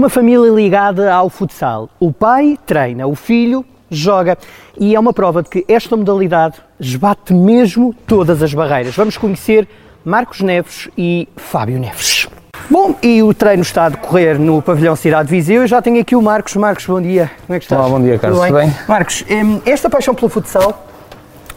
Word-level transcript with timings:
Uma 0.00 0.08
família 0.08 0.50
ligada 0.50 1.12
ao 1.12 1.28
futsal. 1.28 1.90
O 2.00 2.10
pai 2.10 2.56
treina, 2.64 3.06
o 3.06 3.14
filho 3.14 3.62
joga. 3.90 4.38
E 4.78 4.94
é 4.94 4.98
uma 4.98 5.12
prova 5.12 5.42
de 5.42 5.50
que 5.50 5.62
esta 5.68 5.94
modalidade 5.94 6.54
esbate 6.80 7.34
mesmo 7.34 7.94
todas 8.06 8.42
as 8.42 8.54
barreiras. 8.54 8.96
Vamos 8.96 9.18
conhecer 9.18 9.68
Marcos 10.02 10.40
Neves 10.40 10.88
e 10.96 11.28
Fábio 11.36 11.78
Neves. 11.78 12.26
Bom, 12.70 12.94
e 13.02 13.22
o 13.22 13.34
treino 13.34 13.60
está 13.60 13.84
a 13.84 13.88
decorrer 13.90 14.40
no 14.40 14.62
pavilhão 14.62 14.96
Cidade 14.96 15.28
de 15.28 15.34
Viseu. 15.36 15.60
Eu 15.60 15.66
já 15.66 15.82
tenho 15.82 16.00
aqui 16.00 16.16
o 16.16 16.22
Marcos. 16.22 16.56
Marcos, 16.56 16.86
bom 16.86 17.02
dia. 17.02 17.30
Como 17.46 17.54
é 17.54 17.58
que 17.58 17.66
estás? 17.66 17.78
Olá, 17.78 17.90
bom 17.90 18.02
dia, 18.02 18.18
Carlos. 18.18 18.40
Tudo 18.40 18.48
Tudo 18.48 18.58
bem? 18.58 18.74
Marcos, 18.88 19.22
esta 19.66 19.90
paixão 19.90 20.14
pelo 20.14 20.30
futsal 20.30 20.82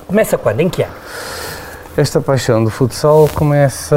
começa 0.05 0.37
quando? 0.37 0.59
Em 0.59 0.67
que 0.67 0.83
ano? 0.83 0.91
Esta 1.95 2.19
paixão 2.19 2.63
do 2.63 2.71
futsal 2.71 3.29
começa, 3.35 3.95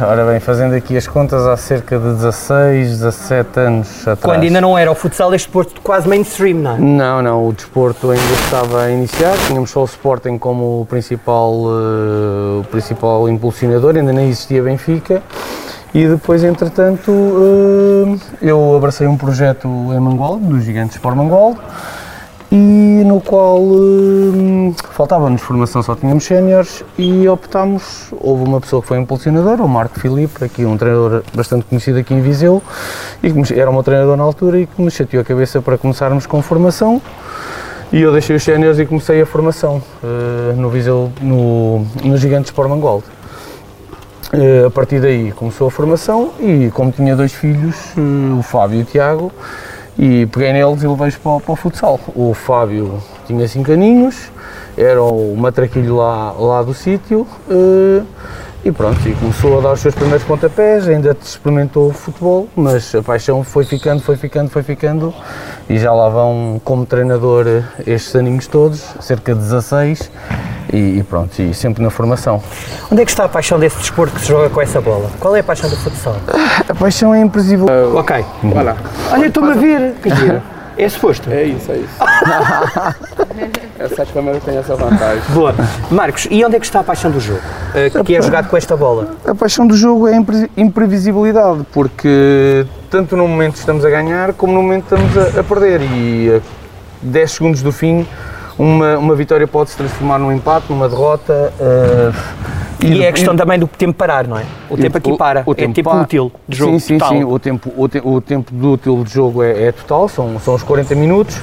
ora 0.00 0.26
bem, 0.26 0.40
fazendo 0.40 0.74
aqui 0.74 0.96
as 0.96 1.06
contas, 1.06 1.46
há 1.46 1.56
cerca 1.56 2.00
de 2.00 2.14
16, 2.14 2.98
17 2.98 3.60
anos 3.60 4.00
atrás. 4.00 4.18
Quando 4.22 4.42
ainda 4.42 4.60
não 4.60 4.76
era 4.76 4.90
o 4.90 4.94
futsal 4.96 5.32
este 5.32 5.46
desporto 5.46 5.80
quase 5.82 6.08
mainstream, 6.08 6.58
não 6.58 6.74
é? 6.74 6.78
Não, 6.80 7.22
não, 7.22 7.48
o 7.48 7.52
desporto 7.52 8.10
ainda 8.10 8.32
estava 8.44 8.82
a 8.82 8.90
iniciar, 8.90 9.36
tínhamos 9.46 9.70
só 9.70 9.82
o 9.82 9.84
Sporting 9.84 10.36
como 10.36 10.80
o 10.80 10.86
principal, 10.86 11.52
eh, 11.54 12.60
o 12.60 12.64
principal 12.72 13.28
impulsionador, 13.28 13.94
ainda 13.94 14.12
nem 14.12 14.28
existia 14.28 14.60
Benfica. 14.60 15.22
E 15.94 16.08
depois, 16.08 16.42
entretanto, 16.42 17.12
eh, 17.12 18.48
eu 18.48 18.74
abracei 18.76 19.06
um 19.06 19.16
projeto 19.16 19.68
em 19.68 20.00
Mangualde, 20.00 20.44
dos 20.44 20.64
Gigantes 20.64 20.96
Sport 20.96 21.14
Mangualde, 21.14 21.60
e 22.50 23.02
no 23.04 23.20
qual 23.20 23.60
eh, 23.60 24.74
faltava-nos 24.92 25.42
formação, 25.42 25.82
só 25.82 25.94
tínhamos 25.94 26.24
séniores 26.24 26.84
e 26.96 27.28
optámos, 27.28 28.12
houve 28.20 28.44
uma 28.44 28.60
pessoa 28.60 28.80
que 28.80 28.88
foi 28.88 28.98
impulsionador, 28.98 29.60
o 29.60 29.68
Marco 29.68 29.98
Filipe, 29.98 30.44
aqui 30.44 30.64
um 30.64 30.76
treinador 30.76 31.22
bastante 31.34 31.64
conhecido 31.64 31.98
aqui 31.98 32.14
em 32.14 32.20
Viseu, 32.20 32.62
e 33.22 33.32
que 33.32 33.58
era 33.58 33.68
o 33.68 33.72
meu 33.72 33.82
treinador 33.82 34.16
na 34.16 34.22
altura 34.22 34.60
e 34.60 34.66
que 34.66 34.80
me 34.80 34.90
chateou 34.90 35.22
a 35.22 35.24
cabeça 35.24 35.60
para 35.60 35.76
começarmos 35.76 36.26
com 36.26 36.40
formação. 36.40 37.02
E 37.92 38.00
eu 38.00 38.12
deixei 38.12 38.34
os 38.34 38.42
séniores 38.42 38.78
e 38.78 38.86
comecei 38.86 39.20
a 39.22 39.26
formação 39.26 39.82
eh, 40.02 40.54
no 40.56 40.68
Viseu, 40.68 41.12
no, 41.20 41.86
no 42.02 42.16
Gigantes 42.16 42.50
Sport 42.50 42.68
Mangualde. 42.68 43.04
Eh, 44.32 44.64
a 44.66 44.70
partir 44.70 45.00
daí 45.00 45.30
começou 45.32 45.68
a 45.68 45.70
formação 45.70 46.32
e 46.40 46.68
como 46.74 46.90
tinha 46.90 47.14
dois 47.14 47.32
filhos, 47.32 47.76
eh, 47.96 48.38
o 48.38 48.42
Fábio 48.42 48.80
e 48.80 48.82
o 48.82 48.84
Tiago, 48.84 49.32
e 49.98 50.26
peguei 50.26 50.52
neles 50.52 50.82
e 50.82 50.86
levei-os 50.86 51.16
para, 51.16 51.40
para 51.40 51.52
o 51.52 51.56
futsal. 51.56 51.98
O 52.14 52.34
Fábio 52.34 53.02
tinha 53.26 53.46
cinco 53.48 53.72
aninhos, 53.72 54.30
era 54.76 55.02
o 55.02 55.34
matraquilho 55.36 55.96
lá, 55.96 56.32
lá 56.32 56.62
do 56.62 56.74
sítio 56.74 57.26
eh, 57.48 58.02
e 58.64 58.72
pronto, 58.72 59.08
e 59.08 59.14
começou 59.14 59.58
a 59.58 59.62
dar 59.62 59.72
os 59.72 59.80
seus 59.80 59.94
primeiros 59.94 60.24
pontapés, 60.26 60.88
ainda 60.88 61.16
experimentou 61.22 61.92
futebol, 61.92 62.48
mas 62.56 62.94
a 62.94 63.02
paixão 63.02 63.44
foi 63.44 63.64
ficando, 63.64 64.02
foi 64.02 64.16
ficando, 64.16 64.50
foi 64.50 64.62
ficando 64.62 65.14
e 65.68 65.78
já 65.78 65.92
lá 65.92 66.08
vão 66.08 66.60
como 66.64 66.84
treinador 66.84 67.46
estes 67.86 68.14
aninhos 68.16 68.46
todos, 68.48 68.80
cerca 69.00 69.34
de 69.34 69.40
16 69.40 70.10
e, 70.72 70.98
e 70.98 71.02
pronto, 71.02 71.40
e 71.40 71.52
sempre 71.54 71.82
na 71.82 71.90
formação. 71.90 72.42
Onde 72.90 73.02
é 73.02 73.04
que 73.04 73.10
está 73.10 73.24
a 73.24 73.28
paixão 73.28 73.58
desse 73.58 73.78
desporto 73.78 74.14
que 74.14 74.20
se 74.20 74.28
joga 74.28 74.48
com 74.50 74.60
essa 74.60 74.80
bola? 74.80 75.10
Qual 75.20 75.34
é 75.36 75.40
a 75.40 75.44
paixão 75.44 75.68
do 75.70 75.76
futsal? 75.76 76.16
A 76.68 76.74
paixão 76.74 77.14
é 77.14 77.20
imprevisível. 77.20 77.66
Ok. 77.96 78.24
Olha, 78.54 78.76
Olha, 79.12 79.26
estou-me 79.26 79.52
a 79.52 79.54
ver. 79.54 79.94
Que 80.02 80.14
giro. 80.14 80.42
É 80.78 80.88
suposto. 80.90 81.30
é 81.30 81.44
isso, 81.44 81.72
é 81.72 81.76
isso. 81.76 81.94
essa 83.78 84.04
câmera 84.06 84.38
tem 84.40 84.56
essa 84.58 84.74
vantagem. 84.76 85.22
Boa. 85.30 85.54
Marcos, 85.90 86.26
e 86.30 86.44
onde 86.44 86.56
é 86.56 86.60
que 86.60 86.66
está 86.66 86.80
a 86.80 86.84
paixão 86.84 87.10
do 87.10 87.20
jogo? 87.20 87.40
Eh, 87.74 87.90
que 88.04 88.14
é 88.16 88.20
jogado 88.22 88.48
com 88.48 88.56
esta 88.56 88.76
bola? 88.76 89.14
A 89.26 89.34
paixão 89.34 89.66
do 89.66 89.76
jogo 89.76 90.06
é 90.08 90.12
a 90.12 90.16
impre- 90.16 90.50
imprevisibilidade, 90.56 91.66
porque 91.72 92.66
tanto 92.90 93.16
no 93.16 93.26
momento 93.26 93.56
estamos 93.56 93.84
a 93.84 93.90
ganhar, 93.90 94.32
como 94.34 94.52
no 94.52 94.62
momento 94.62 94.84
estamos 94.94 95.16
a, 95.36 95.40
a 95.40 95.44
perder. 95.44 95.80
E 95.82 96.30
a 96.36 96.40
10 97.02 97.30
segundos 97.30 97.62
do 97.62 97.72
fim, 97.72 98.06
uma, 98.58 98.96
uma 98.98 99.14
vitória 99.14 99.46
pode 99.46 99.70
se 99.70 99.76
transformar 99.76 100.18
num 100.18 100.32
empate, 100.32 100.66
numa 100.70 100.88
derrota. 100.88 101.52
eh, 101.60 102.12
E 102.82 103.02
é 103.02 103.08
a 103.08 103.12
questão 103.12 103.34
também 103.36 103.58
do 103.58 103.66
tempo 103.66 103.94
parar, 103.94 104.26
não 104.26 104.38
é? 104.38 104.44
O 104.70 104.76
tempo 104.76 104.96
aqui 104.98 105.16
para. 105.16 105.42
o 105.46 105.52
é 105.52 105.54
tempo 105.54 105.96
útil 106.00 106.32
de 106.48 106.56
jogo 106.56 106.72
Sim, 106.72 106.78
sim, 106.78 106.98
total. 106.98 107.14
sim. 107.16 107.24
O 107.24 107.38
tempo, 107.38 107.72
o, 107.76 107.88
te- 107.88 108.02
o 108.04 108.20
tempo 108.20 108.52
do 108.52 108.72
útil 108.72 109.02
de 109.04 109.12
jogo 109.12 109.42
é, 109.42 109.64
é 109.64 109.72
total, 109.72 110.08
são, 110.08 110.38
são 110.40 110.54
os 110.54 110.62
40 110.62 110.94
minutos. 110.94 111.38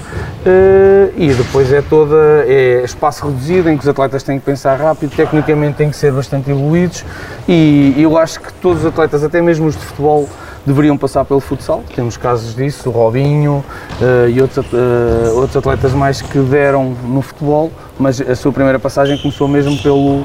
eh, 0.46 1.10
e 1.18 1.34
depois 1.34 1.72
é 1.72 1.82
toda. 1.82 2.16
É 2.48 2.82
espaço 2.84 3.26
reduzido 3.28 3.70
em 3.70 3.78
que 3.78 3.84
os 3.84 3.90
atletas 3.90 4.24
têm 4.24 4.40
que 4.40 4.46
pensar 4.46 4.76
rápido, 4.80 5.16
tecnicamente 5.16 5.78
têm 5.78 5.90
que 5.90 5.96
ser 5.96 6.12
bastante 6.12 6.50
evoluídos. 6.50 7.04
E 7.48 7.94
eu 7.98 8.18
acho 8.18 8.40
que 8.40 8.52
todos 8.54 8.80
os 8.82 8.86
atletas, 8.88 9.24
até 9.24 9.42
mesmo 9.42 9.68
os 9.68 9.76
de 9.76 9.82
futebol, 9.84 10.28
deveriam 10.66 10.98
passar 10.98 11.26
pelo 11.26 11.40
futsal. 11.40 11.84
Temos 11.96 12.18
casos 12.18 12.56
disso, 12.56 12.90
o 12.90 12.92
Robinho 12.92 13.64
eh, 14.02 14.32
e 14.32 14.42
outros, 14.42 14.66
eh, 14.74 15.30
outros 15.32 15.58
atletas 15.58 15.94
mais 15.94 16.22
que 16.22 16.40
deram 16.40 16.96
no 17.04 17.22
futebol, 17.22 17.72
mas 18.00 18.20
a 18.22 18.36
sua 18.36 18.52
primeira 18.52 18.80
passagem 18.80 19.18
começou 19.18 19.48
mesmo 19.48 19.78
pelo, 19.82 20.24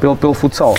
pelo, 0.00 0.16
pelo 0.16 0.34
futsal. 0.34 0.74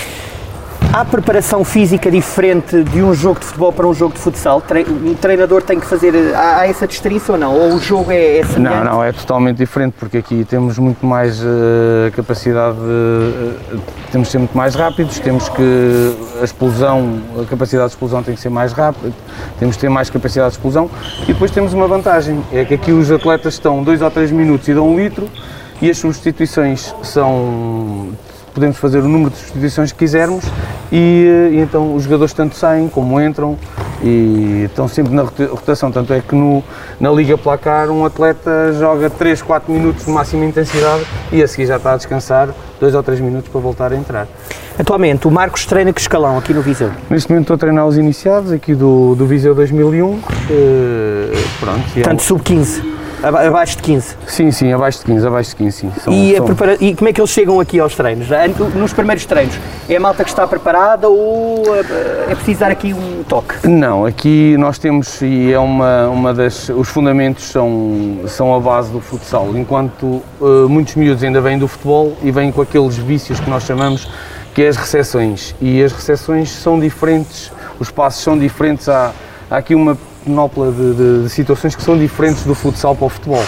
Há 0.94 1.04
preparação 1.04 1.64
física 1.64 2.08
diferente 2.08 2.84
de 2.84 3.02
um 3.02 3.12
jogo 3.12 3.40
de 3.40 3.46
futebol 3.46 3.72
para 3.72 3.84
um 3.84 3.92
jogo 3.92 4.14
de 4.14 4.20
futsal? 4.20 4.62
Um 5.04 5.14
treinador 5.14 5.60
tem 5.60 5.80
que 5.80 5.86
fazer. 5.86 6.14
Há, 6.32 6.60
há 6.60 6.68
essa 6.68 6.86
distinção 6.86 7.34
ou 7.34 7.40
não? 7.40 7.52
Ou 7.52 7.74
o 7.74 7.80
jogo 7.80 8.12
é, 8.12 8.38
é 8.38 8.44
semelhante? 8.44 8.84
Não, 8.84 8.92
não, 8.92 9.02
é 9.02 9.10
totalmente 9.10 9.56
diferente 9.56 9.96
porque 9.98 10.18
aqui 10.18 10.44
temos 10.44 10.78
muito 10.78 11.04
mais 11.04 11.42
eh, 11.42 12.12
capacidade, 12.14 12.76
de, 12.76 13.74
eh, 13.74 13.78
temos 14.12 14.28
de 14.28 14.32
ser 14.32 14.38
muito 14.38 14.56
mais 14.56 14.76
rápidos, 14.76 15.18
temos 15.18 15.48
que 15.48 16.16
a 16.40 16.44
explosão, 16.44 17.20
a 17.42 17.44
capacidade 17.44 17.88
de 17.88 17.94
explosão 17.94 18.22
tem 18.22 18.36
que 18.36 18.40
ser 18.40 18.50
mais 18.50 18.72
rápida, 18.72 19.12
temos 19.58 19.74
de 19.74 19.80
ter 19.80 19.88
mais 19.88 20.08
capacidade 20.08 20.52
de 20.52 20.58
explosão 20.58 20.88
e 21.24 21.32
depois 21.32 21.50
temos 21.50 21.72
uma 21.72 21.88
vantagem, 21.88 22.40
é 22.52 22.64
que 22.64 22.74
aqui 22.74 22.92
os 22.92 23.10
atletas 23.10 23.54
estão 23.54 23.82
dois 23.82 24.00
ou 24.00 24.12
três 24.12 24.30
minutos 24.30 24.68
e 24.68 24.74
dão 24.74 24.88
um 24.88 24.96
litro 24.96 25.28
e 25.82 25.90
as 25.90 25.98
substituições 25.98 26.94
são 27.02 28.12
podemos 28.54 28.76
fazer 28.76 29.00
o 29.00 29.08
número 29.08 29.30
de 29.30 29.36
substituições 29.36 29.90
que 29.90 29.98
quisermos 29.98 30.44
e, 30.92 31.50
e 31.52 31.58
então 31.60 31.94
os 31.94 32.04
jogadores 32.04 32.32
tanto 32.32 32.54
saem 32.56 32.88
como 32.88 33.20
entram 33.20 33.56
e 34.02 34.64
estão 34.66 34.86
sempre 34.88 35.14
na 35.14 35.22
rota- 35.22 35.46
rotação, 35.50 35.90
tanto 35.90 36.12
é 36.12 36.20
que 36.20 36.34
no, 36.34 36.62
na 37.00 37.10
Liga 37.10 37.36
Placar 37.38 37.90
um 37.90 38.04
atleta 38.04 38.72
joga 38.78 39.08
3, 39.10 39.42
4 39.42 39.72
minutos 39.72 40.04
de 40.04 40.10
máxima 40.10 40.44
intensidade 40.44 41.04
e 41.32 41.42
a 41.42 41.48
seguir 41.48 41.66
já 41.66 41.76
está 41.76 41.92
a 41.94 41.96
descansar 41.96 42.48
2 42.80 42.94
ou 42.94 43.02
3 43.02 43.20
minutos 43.20 43.48
para 43.48 43.60
voltar 43.60 43.92
a 43.92 43.96
entrar. 43.96 44.26
Atualmente, 44.78 45.28
o 45.28 45.30
Marcos 45.30 45.64
treina 45.66 45.92
que 45.92 46.00
escalão 46.00 46.36
aqui 46.36 46.52
no 46.52 46.60
Viseu? 46.60 46.90
Neste 47.08 47.30
momento 47.30 47.44
estou 47.44 47.54
a 47.54 47.58
treinar 47.58 47.86
os 47.86 47.96
iniciados 47.96 48.50
aqui 48.50 48.74
do, 48.74 49.14
do 49.14 49.24
Viseu 49.26 49.54
2001, 49.54 50.18
eh, 50.50 51.32
pronto. 51.60 51.78
e 51.96 52.00
é- 52.00 52.02
Portanto, 52.02 52.22
sub-15. 52.22 52.93
Aba- 53.28 53.46
Abaixo 53.46 53.76
de 53.76 53.82
15. 53.82 54.16
sim, 54.26 54.50
sim, 54.50 54.72
abaixo 54.72 54.98
de 55.00 55.04
15, 55.06 55.26
abaixo 55.26 55.50
de 55.50 55.56
15, 55.56 55.76
sim. 55.78 55.92
São- 56.02 56.12
E, 56.12 56.36
são- 56.36 56.46
prepara- 56.46 56.76
e 56.80 56.94
como 56.94 57.08
é 57.08 57.12
que 57.12 57.20
eles 57.20 57.30
chegam 57.30 57.58
aqui 57.60 57.78
aos 57.80 57.94
treinos? 57.94 58.30
An- 58.30 58.48
Nos 58.74 58.92
primeiros 58.92 59.24
treinos, 59.26 59.54
é 59.88 59.96
a 59.96 60.00
malta 60.00 60.22
que 60.24 60.30
está 60.30 60.46
preparada 60.46 61.08
ou 61.08 61.62
eh, 61.76 62.26
é 62.30 62.34
preciso 62.34 62.60
dar 62.60 62.70
aqui 62.70 62.92
um 62.92 63.22
toque? 63.24 63.66
Não, 63.68 64.04
aqui 64.06 64.56
nós 64.58 64.78
temos, 64.78 65.20
e 65.22 65.52
é 65.52 65.58
uma, 65.58 66.08
uma 66.08 66.34
das. 66.34 66.68
Os 66.68 66.88
fundamentos 66.88 67.44
são, 67.50 68.18
são 68.26 68.54
a 68.54 68.60
base 68.60 68.90
do 68.90 69.00
futsal. 69.00 69.48
Enquanto 69.56 70.22
eh, 70.40 70.44
muitos 70.68 70.94
miúdos 70.94 71.22
ainda 71.24 71.40
vêm 71.40 71.58
do 71.58 71.66
futebol 71.68 72.16
e 72.22 72.30
vêm 72.30 72.50
com 72.52 72.60
aqueles 72.62 72.96
vícios 72.96 73.40
que 73.40 73.48
nós 73.50 73.62
chamamos, 73.64 74.08
que 74.54 74.62
é 74.62 74.68
as 74.68 74.76
recepções. 74.76 75.54
E 75.60 75.82
as 75.82 75.92
recepções 75.92 76.50
são 76.50 76.78
diferentes, 76.78 77.50
os 77.80 77.90
passos 77.90 78.22
são 78.22 78.38
diferentes. 78.38 78.88
Há, 78.88 79.12
há 79.50 79.56
aqui 79.56 79.74
uma 79.74 79.96
penopla 80.24 80.70
de, 80.72 80.94
de- 80.94 81.22
de 81.24 81.28
situações 81.30 81.74
que 81.76 81.82
são 81.82 81.96
diferentes 81.98 82.44
do 82.44 82.54
futsal 82.54 82.94
para 82.96 83.06
o 83.06 83.08
futebol. 83.08 83.42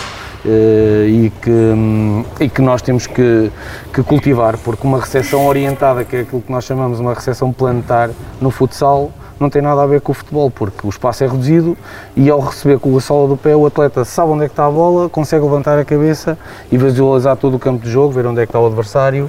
eh, 0.48 1.06
e, 1.08 1.32
que, 1.42 1.50
hum, 1.50 2.24
e 2.38 2.48
que 2.48 2.62
nós 2.62 2.80
temos 2.80 3.06
que, 3.06 3.50
que 3.92 4.00
cultivar, 4.04 4.56
porque 4.58 4.86
uma 4.86 5.00
recepção 5.00 5.44
orientada, 5.46 6.04
que 6.04 6.14
é 6.16 6.20
aquilo 6.20 6.40
que 6.40 6.52
nós 6.52 6.62
chamamos 6.64 7.00
uma 7.00 7.12
recepção 7.14 7.52
planetar 7.52 8.10
no 8.40 8.50
futsal, 8.52 9.10
não 9.40 9.50
tem 9.50 9.60
nada 9.60 9.82
a 9.82 9.86
ver 9.86 10.00
com 10.00 10.12
o 10.12 10.14
futebol, 10.14 10.48
porque 10.48 10.86
o 10.86 10.88
espaço 10.88 11.24
é 11.24 11.26
reduzido 11.26 11.76
e 12.14 12.30
ao 12.30 12.38
receber 12.40 12.78
com 12.78 12.96
a 12.96 13.00
sola 13.00 13.26
do 13.28 13.36
pé, 13.36 13.56
o 13.56 13.66
atleta 13.66 14.04
sabe 14.04 14.30
onde 14.30 14.44
é 14.44 14.46
que 14.46 14.52
está 14.52 14.66
a 14.66 14.70
bola, 14.70 15.08
consegue 15.08 15.42
levantar 15.44 15.78
a 15.80 15.84
cabeça 15.84 16.38
e 16.70 16.78
visualizar 16.78 17.36
todo 17.36 17.56
o 17.56 17.58
campo 17.58 17.84
de 17.84 17.90
jogo, 17.90 18.12
ver 18.12 18.24
onde 18.26 18.40
é 18.40 18.46
que 18.46 18.50
está 18.50 18.60
o 18.60 18.66
adversário. 18.66 19.28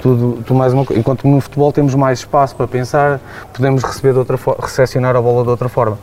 Tudo, 0.00 0.38
tudo 0.46 0.56
mais 0.56 0.72
uma, 0.72 0.84
enquanto 0.94 1.26
no 1.26 1.40
futebol 1.40 1.72
temos 1.72 1.94
mais 1.96 2.20
espaço 2.20 2.54
para 2.54 2.68
pensar, 2.68 3.20
podemos 3.52 3.82
receber 3.82 4.12
de 4.12 4.18
outra 4.20 4.36
fo- 4.38 4.54
recepcionar 4.60 5.16
a 5.16 5.20
bola 5.20 5.42
de 5.42 5.48
outra 5.50 5.68
forma. 5.68 5.98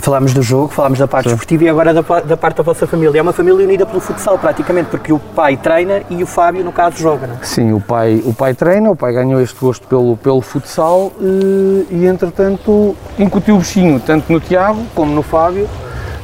Falámos 0.00 0.32
do 0.32 0.42
jogo, 0.42 0.68
falámos 0.68 0.98
da 0.98 1.06
parte 1.06 1.28
esportiva 1.28 1.64
e 1.64 1.68
agora 1.68 1.92
da, 1.92 2.00
da 2.20 2.36
parte 2.36 2.56
da 2.56 2.62
vossa 2.62 2.86
família. 2.86 3.18
É 3.18 3.22
uma 3.22 3.34
família 3.34 3.62
unida 3.64 3.84
pelo 3.84 4.00
futsal, 4.00 4.38
praticamente, 4.38 4.88
porque 4.88 5.12
o 5.12 5.18
pai 5.18 5.58
treina 5.58 6.02
e 6.08 6.22
o 6.22 6.26
Fábio, 6.26 6.64
no 6.64 6.72
caso, 6.72 6.96
joga, 6.96 7.26
não 7.26 7.34
é? 7.34 7.38
Sim, 7.42 7.72
o 7.72 7.80
pai, 7.80 8.22
o 8.24 8.32
pai 8.32 8.54
treina, 8.54 8.90
o 8.90 8.96
pai 8.96 9.12
ganhou 9.12 9.40
este 9.40 9.60
gosto 9.60 9.86
pelo, 9.86 10.16
pelo 10.16 10.40
futsal 10.40 11.12
eh, 11.20 11.84
e, 11.90 12.06
entretanto, 12.06 12.96
incutiu 13.18 13.56
o 13.56 13.58
bichinho, 13.58 14.00
tanto 14.00 14.32
no 14.32 14.40
Tiago 14.40 14.82
como 14.94 15.14
no 15.14 15.22
Fábio. 15.22 15.68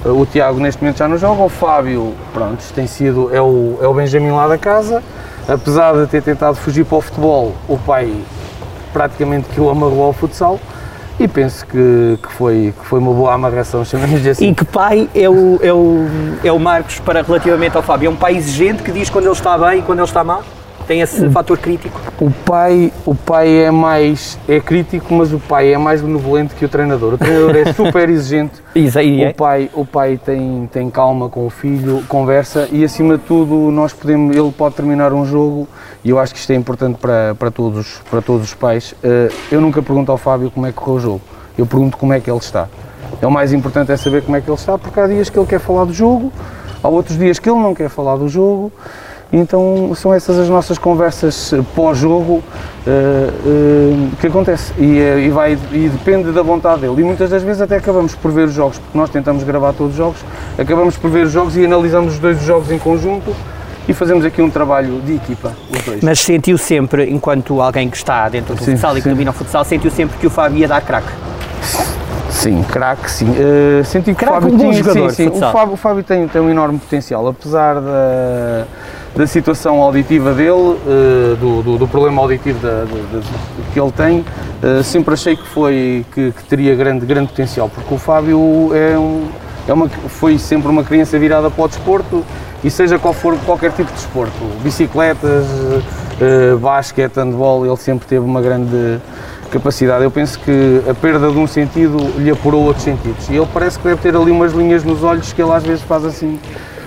Eh, 0.05 0.09
O 0.09 0.25
Tiago, 0.25 0.59
neste 0.59 0.83
momento, 0.83 0.97
já 0.97 1.07
não 1.07 1.19
joga, 1.19 1.43
o 1.43 1.49
Fábio, 1.51 2.15
pronto, 2.33 2.65
tem 2.75 2.87
sido, 2.87 3.29
é 3.35 3.43
o, 3.43 3.79
é 3.83 3.87
o 3.87 3.93
Benjamin 3.93 4.31
lá 4.31 4.49
da 4.49 4.57
casa. 4.57 5.03
Apesar 5.47 5.93
de 5.95 6.07
ter 6.07 6.23
tentado 6.23 6.57
fugir 6.57 6.85
para 6.85 6.97
o 6.97 7.01
futebol, 7.01 7.53
o 7.69 7.77
pai 7.77 8.13
praticamente 8.93 9.49
que 9.51 9.61
o 9.61 9.69
amarrou 9.69 10.05
ao 10.05 10.13
futsal. 10.15 10.59
E 11.19 11.27
penso 11.27 11.67
que, 11.67 12.19
que, 12.23 12.33
foi, 12.33 12.75
que 12.79 12.87
foi 12.87 12.99
uma 12.99 13.13
boa 13.13 13.33
amarração, 13.33 13.83
chamamos-lhe 13.87 14.31
assim. 14.31 14.51
E 14.51 14.55
que 14.55 14.65
pai 14.65 15.09
é 15.15 15.29
o, 15.29 15.59
é, 15.63 15.73
o, 15.73 16.07
é 16.45 16.53
o 16.53 16.59
Marcos 16.59 16.99
para 17.01 17.23
relativamente 17.23 17.77
ao 17.77 17.83
Fábio? 17.83 18.09
É 18.09 18.11
um 18.11 18.17
pai 18.17 18.37
exigente 18.37 18.83
que 18.83 18.93
diz 18.93 19.09
quando 19.09 19.25
ele 19.25 19.33
está 19.33 19.57
bem 19.57 19.81
e 19.81 19.83
quando 19.83 20.01
ele 20.01 20.09
está 20.09 20.23
mal? 20.23 20.43
Tem 20.87 21.01
esse 21.01 21.27
o, 21.27 21.33
fator 21.33 21.59
crítico? 21.59 22.01
O 22.21 22.31
pai, 22.31 22.93
o 23.05 23.15
pai 23.15 23.65
é 23.65 23.71
mais 23.71 24.39
é 24.49 24.61
crítico, 24.61 25.13
mas 25.13 25.33
o 25.33 25.41
pai 25.41 25.73
é 25.73 25.79
mais 25.79 26.01
benevolente 26.01 26.55
que 26.55 26.65
o 26.65 26.69
treinador. 26.69 27.15
O 27.15 27.19
treinador 27.19 27.57
é 27.57 27.73
super 27.73 28.09
exigente. 28.09 28.63
Isso 28.75 28.99
aí 28.99 29.27
o 29.27 29.35
pai, 29.35 29.71
o 29.75 29.85
pai 29.85 30.21
tem, 30.25 30.69
tem 30.73 30.89
calma 30.89 31.29
com 31.29 31.45
o 31.45 31.51
filho, 31.51 32.05
conversa 32.09 32.69
e 32.71 32.85
acima 32.85 33.17
de 33.17 33.25
tudo 33.25 33.71
nós 33.73 33.93
podemos, 33.93 34.37
ele 34.37 34.53
pode 34.53 34.77
terminar 34.77 35.13
um 35.13 35.25
jogo 35.25 35.67
e 36.05 36.11
eu 36.11 36.19
acho 36.21 36.33
que 36.33 36.39
isto 36.39 36.53
é 36.53 36.55
importante 36.55 36.99
para, 36.99 37.35
para, 37.35 37.51
todos, 37.51 38.01
para 38.09 38.23
todos 38.23 38.45
os 38.45 38.55
pais. 38.55 38.95
Eh, 39.03 39.29
eu 39.51 39.61
nunca 39.61 39.83
pergunto 39.83 40.13
ao 40.13 40.19
Fábio 40.19 40.51
como 40.51 40.67
é 40.67 40.71
que 40.71 40.77
correu 40.77 40.95
o 40.95 41.01
jogo, 41.01 41.21
eu 41.59 41.67
pergunto 41.67 41.97
como 41.97 42.13
é 42.13 42.21
que 42.21 42.31
ele 42.31 42.39
está. 42.39 42.69
É 43.21 43.27
o 43.27 43.31
mais 43.31 43.53
importante 43.53 43.91
é 43.91 43.97
saber 43.97 44.23
como 44.23 44.37
é 44.37 44.41
que 44.41 44.49
ele 44.49 44.57
está, 44.57 44.79
porque 44.79 45.01
há 45.01 45.07
dias 45.07 45.31
que 45.31 45.39
ele 45.39 45.47
quer 45.47 45.59
falar 45.59 45.85
do 45.85 45.93
jogo, 45.93 46.31
há 46.83 46.89
outros 46.89 47.19
dias 47.19 47.39
que 47.39 47.49
ele 47.49 47.59
não 47.59 47.75
quer 47.75 47.89
falar 47.89 48.17
do 48.17 48.29
jogo 48.29 48.71
então 49.33 49.93
são 49.95 50.15
essas 50.15 50.39
as 50.39 50.49
nossas 50.49 50.79
conversas 50.79 51.53
pós-jogo 51.75 52.35
uh, 52.35 52.43
uh, 52.87 54.17
que 54.21 54.27
acontece 54.29 54.73
e, 54.79 54.99
e, 55.27 55.31
vai, 55.31 55.59
e 55.73 55.89
depende 55.89 56.31
da 56.31 56.43
vontade 56.43 56.83
dele. 56.83 57.01
E 57.01 57.05
muitas 57.05 57.31
das 57.31 57.43
vezes 57.43 57.61
até 57.61 57.77
acabamos 57.77 58.15
por 58.15 58.31
ver 58.31 58.47
os 58.47 58.55
jogos, 58.55 58.79
porque 58.79 58.97
nós 58.97 59.11
tentamos 59.11 59.43
gravar 59.43 59.73
todos 59.73 59.93
os 59.93 59.99
jogos, 59.99 60.19
acabamos 60.57 60.97
por 60.97 61.11
ver 61.11 61.27
os 61.27 61.33
jogos 61.33 61.57
e 61.57 61.65
analisamos 61.65 62.15
os 62.15 62.19
dois 62.19 62.41
jogos 62.43 62.71
em 62.71 62.79
conjunto 62.79 63.35
e 63.89 63.93
fazemos 63.93 64.25
aqui 64.25 64.41
um 64.41 64.51
trabalho 64.51 65.01
de 65.01 65.15
equipa, 65.15 65.53
os 65.71 65.85
dois. 65.85 66.03
Mas 66.03 66.21
sentiu 66.21 66.57
sempre, 66.57 67.11
enquanto 67.11 67.61
alguém 67.61 67.89
que 67.91 67.97
está 67.97 68.29
dentro 68.29 68.55
do 68.55 68.65
sim, 68.65 68.73
futsal 68.73 68.93
sim. 68.93 68.99
e 68.99 69.03
que 69.03 69.09
domina 69.09 69.31
o 69.31 69.35
futsal, 69.35 69.65
sentiu 69.65 69.91
sempre 69.91 70.19
que 70.19 70.27
o 70.27 70.31
Fábio 70.31 70.59
ia 70.59 70.69
dar 70.69 70.81
craque? 70.81 71.13
Sim, 72.31 72.63
craque, 72.65 73.11
sim. 73.11 73.27
Uh, 73.31 73.85
senti 73.85 74.15
que 74.15 74.25
o 74.25 74.29
Fábio, 74.29 74.55
um 74.55 74.59
tinha, 74.59 74.73
jogador, 74.73 75.11
sim, 75.11 75.31
sim. 75.33 75.45
O, 75.45 75.51
Fábio, 75.51 75.75
o 75.75 75.77
Fábio 75.77 76.05
tem, 76.05 76.29
tem 76.29 76.41
um 76.41 76.51
enorme 76.51 76.79
potencial, 76.79 77.27
apesar 77.27 77.81
da 77.81 78.67
da 79.17 79.27
situação 79.27 79.81
auditiva 79.81 80.35
dele, 80.35 80.51
uh, 80.51 81.37
do, 81.41 81.63
do, 81.63 81.79
do, 81.79 81.89
problema 81.89 82.21
auditivo 82.21 82.59
da, 82.61 82.85
que 83.73 83.81
ele 83.81 83.91
tem, 83.93 84.21
uh, 84.21 84.83
sempre 84.83 85.15
achei 85.15 85.35
que, 85.35 85.47
foi, 85.49 86.05
que, 86.13 86.33
que, 86.33 86.45
teria 86.45 86.75
grande, 86.75 87.07
grande 87.07 87.29
potencial, 87.29 87.71
porque 87.75 87.95
o 87.95 87.97
Fábio 87.97 88.71
é, 88.75 88.99
um, 88.99 89.25
é 89.67 89.73
uma, 89.73 89.89
foi 89.89 90.39
sempre 90.39 90.69
uma 90.69 90.85
criança 90.85 91.19
virada 91.19 91.51
para 91.51 91.65
o 91.65 91.69
desporto 91.69 92.23
e 92.63 92.71
seja 92.71 92.99
qual 92.99 93.15
for 93.15 93.39
qualquer 93.47 93.73
tipo 93.73 93.89
de 93.91 93.95
desporto, 93.95 94.39
bicicletas, 94.63 95.47
uh, 95.47 96.59
basquete, 96.59 97.17
handball, 97.17 97.65
ele 97.65 97.77
sempre 97.79 98.07
teve 98.07 98.25
uma 98.25 98.43
grande 98.43 99.01
capacidade. 99.51 100.05
Eu 100.05 100.11
penso 100.11 100.39
que 100.41 100.83
a 100.91 100.93
perda 100.93 101.31
de 101.31 101.39
um 101.39 101.47
sentido 101.47 101.97
lhe 102.19 102.31
apurou 102.31 102.65
outros 102.65 102.85
sentidos 102.85 103.31
e 103.31 103.37
ele 103.37 103.49
parece 103.51 103.79
que 103.79 103.89
deve 103.89 104.03
ter 104.03 104.15
ali 104.15 104.31
umas 104.31 104.53
linhas 104.53 104.85
nos 104.85 105.03
olhos 105.03 105.33
que 105.33 105.41
ele 105.41 105.53
às 105.53 105.63
vezes 105.63 105.83
faz 105.83 106.05
assim 106.05 106.39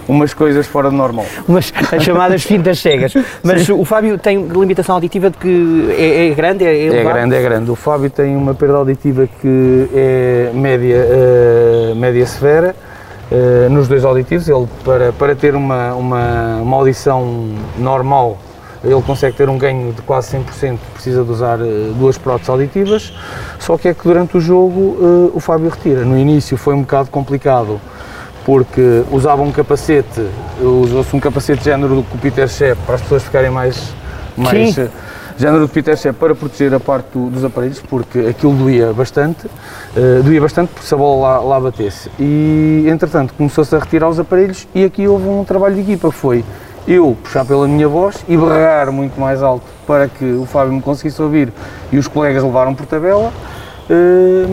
umas 0.10 0.34
coisas 0.34 0.66
fora 0.66 0.90
do 0.90 0.96
normal. 0.96 1.26
Umas, 1.48 1.72
as 1.92 2.04
chamadas 2.04 2.44
fintas 2.44 2.80
cegas. 2.80 3.14
Mas 3.44 3.68
Sim. 3.68 3.74
o 3.74 3.86
Fábio 3.86 4.18
tem 4.18 4.44
limitação 4.48 4.96
auditiva 4.96 5.30
de 5.30 5.38
que 5.38 5.88
é, 5.92 6.28
é 6.28 6.34
grande? 6.34 6.66
É, 6.66 6.88
é, 6.88 7.04
grande, 7.04 7.36
é 7.36 7.42
grande. 7.42 7.70
O 7.70 7.76
Fábio 7.76 8.10
tem 8.10 8.36
uma 8.36 8.56
perda 8.56 8.78
auditiva 8.78 9.30
que 9.40 9.90
é 9.94 10.52
média, 10.54 11.06
uh, 11.06 11.96
média 11.96 12.26
severa. 12.26 12.76
Uh, 13.32 13.70
nos 13.70 13.88
dois 13.88 14.04
auditivos, 14.04 14.50
ele 14.50 14.68
para, 14.84 15.14
para 15.14 15.36
ter 15.36 15.54
uma, 15.56 15.94
uma, 15.94 16.56
uma 16.58 16.78
audição 16.78 17.50
normal 17.78 18.40
ele 18.82 19.02
consegue 19.02 19.36
ter 19.36 19.50
um 19.50 19.58
ganho 19.58 19.92
de 19.92 20.02
quase 20.04 20.38
100%, 20.38 20.78
precisa 20.94 21.22
de 21.22 21.30
usar 21.30 21.60
uh, 21.60 21.94
duas 22.00 22.18
próteses 22.18 22.50
auditivas, 22.50 23.14
só 23.60 23.78
que 23.78 23.90
é 23.90 23.94
que 23.94 24.02
durante 24.04 24.38
o 24.38 24.40
jogo 24.40 25.32
o 25.34 25.40
Fábio 25.42 25.70
retira. 25.70 26.06
No 26.06 26.18
início 26.18 26.56
foi 26.56 26.74
um 26.74 26.82
bocado 26.82 27.10
complicado 27.10 27.80
porque 28.50 29.04
usava 29.12 29.44
um 29.44 29.52
capacete, 29.52 30.26
usou-se 30.60 31.16
um 31.16 31.20
capacete 31.20 31.64
género 31.66 31.98
do 31.98 32.18
Peter 32.18 32.48
Shep 32.48 32.82
para 32.84 32.96
as 32.96 33.02
pessoas 33.02 33.22
ficarem 33.22 33.52
mais, 33.52 33.94
mais 34.36 34.74
Sim. 34.74 34.90
género 35.38 35.60
do 35.60 35.70
Peter 35.70 35.96
Shep 35.96 36.18
para 36.18 36.34
proteger 36.34 36.74
a 36.74 36.80
parte 36.80 37.10
do, 37.14 37.30
dos 37.30 37.46
aparelhos, 37.46 37.80
porque 37.80 38.18
aquilo 38.22 38.54
doía 38.54 38.92
bastante, 38.92 39.46
uh, 39.46 40.24
doía 40.24 40.42
bastante 40.42 40.70
porque 40.70 40.88
se 40.88 40.92
a 40.96 40.98
bola 40.98 41.28
lá, 41.28 41.40
lá 41.42 41.60
batesse. 41.60 42.10
E 42.20 42.86
entretanto 42.88 43.36
começou-se 43.36 43.76
a 43.76 43.78
retirar 43.78 44.10
os 44.10 44.20
aparelhos 44.20 44.68
e 44.74 44.84
aqui 44.84 45.08
houve 45.08 45.28
um 45.28 45.44
trabalho 45.44 45.76
de 45.76 45.82
equipa, 45.82 46.10
foi 46.10 46.44
eu 46.88 47.16
puxar 47.22 47.46
pela 47.46 47.68
minha 47.68 47.88
voz 47.88 48.26
e 48.28 48.36
berrar 48.36 48.92
muito 48.92 49.22
mais 49.22 49.44
alto 49.44 49.68
para 49.86 50.08
que 50.08 50.26
o 50.26 50.48
Fábio 50.48 50.74
me 50.74 50.82
conseguisse 50.82 51.22
ouvir 51.22 51.54
e 51.92 52.00
os 52.00 52.08
colegas 52.08 52.42
levaram 52.44 52.74
por 52.74 52.88
tabela, 52.88 53.32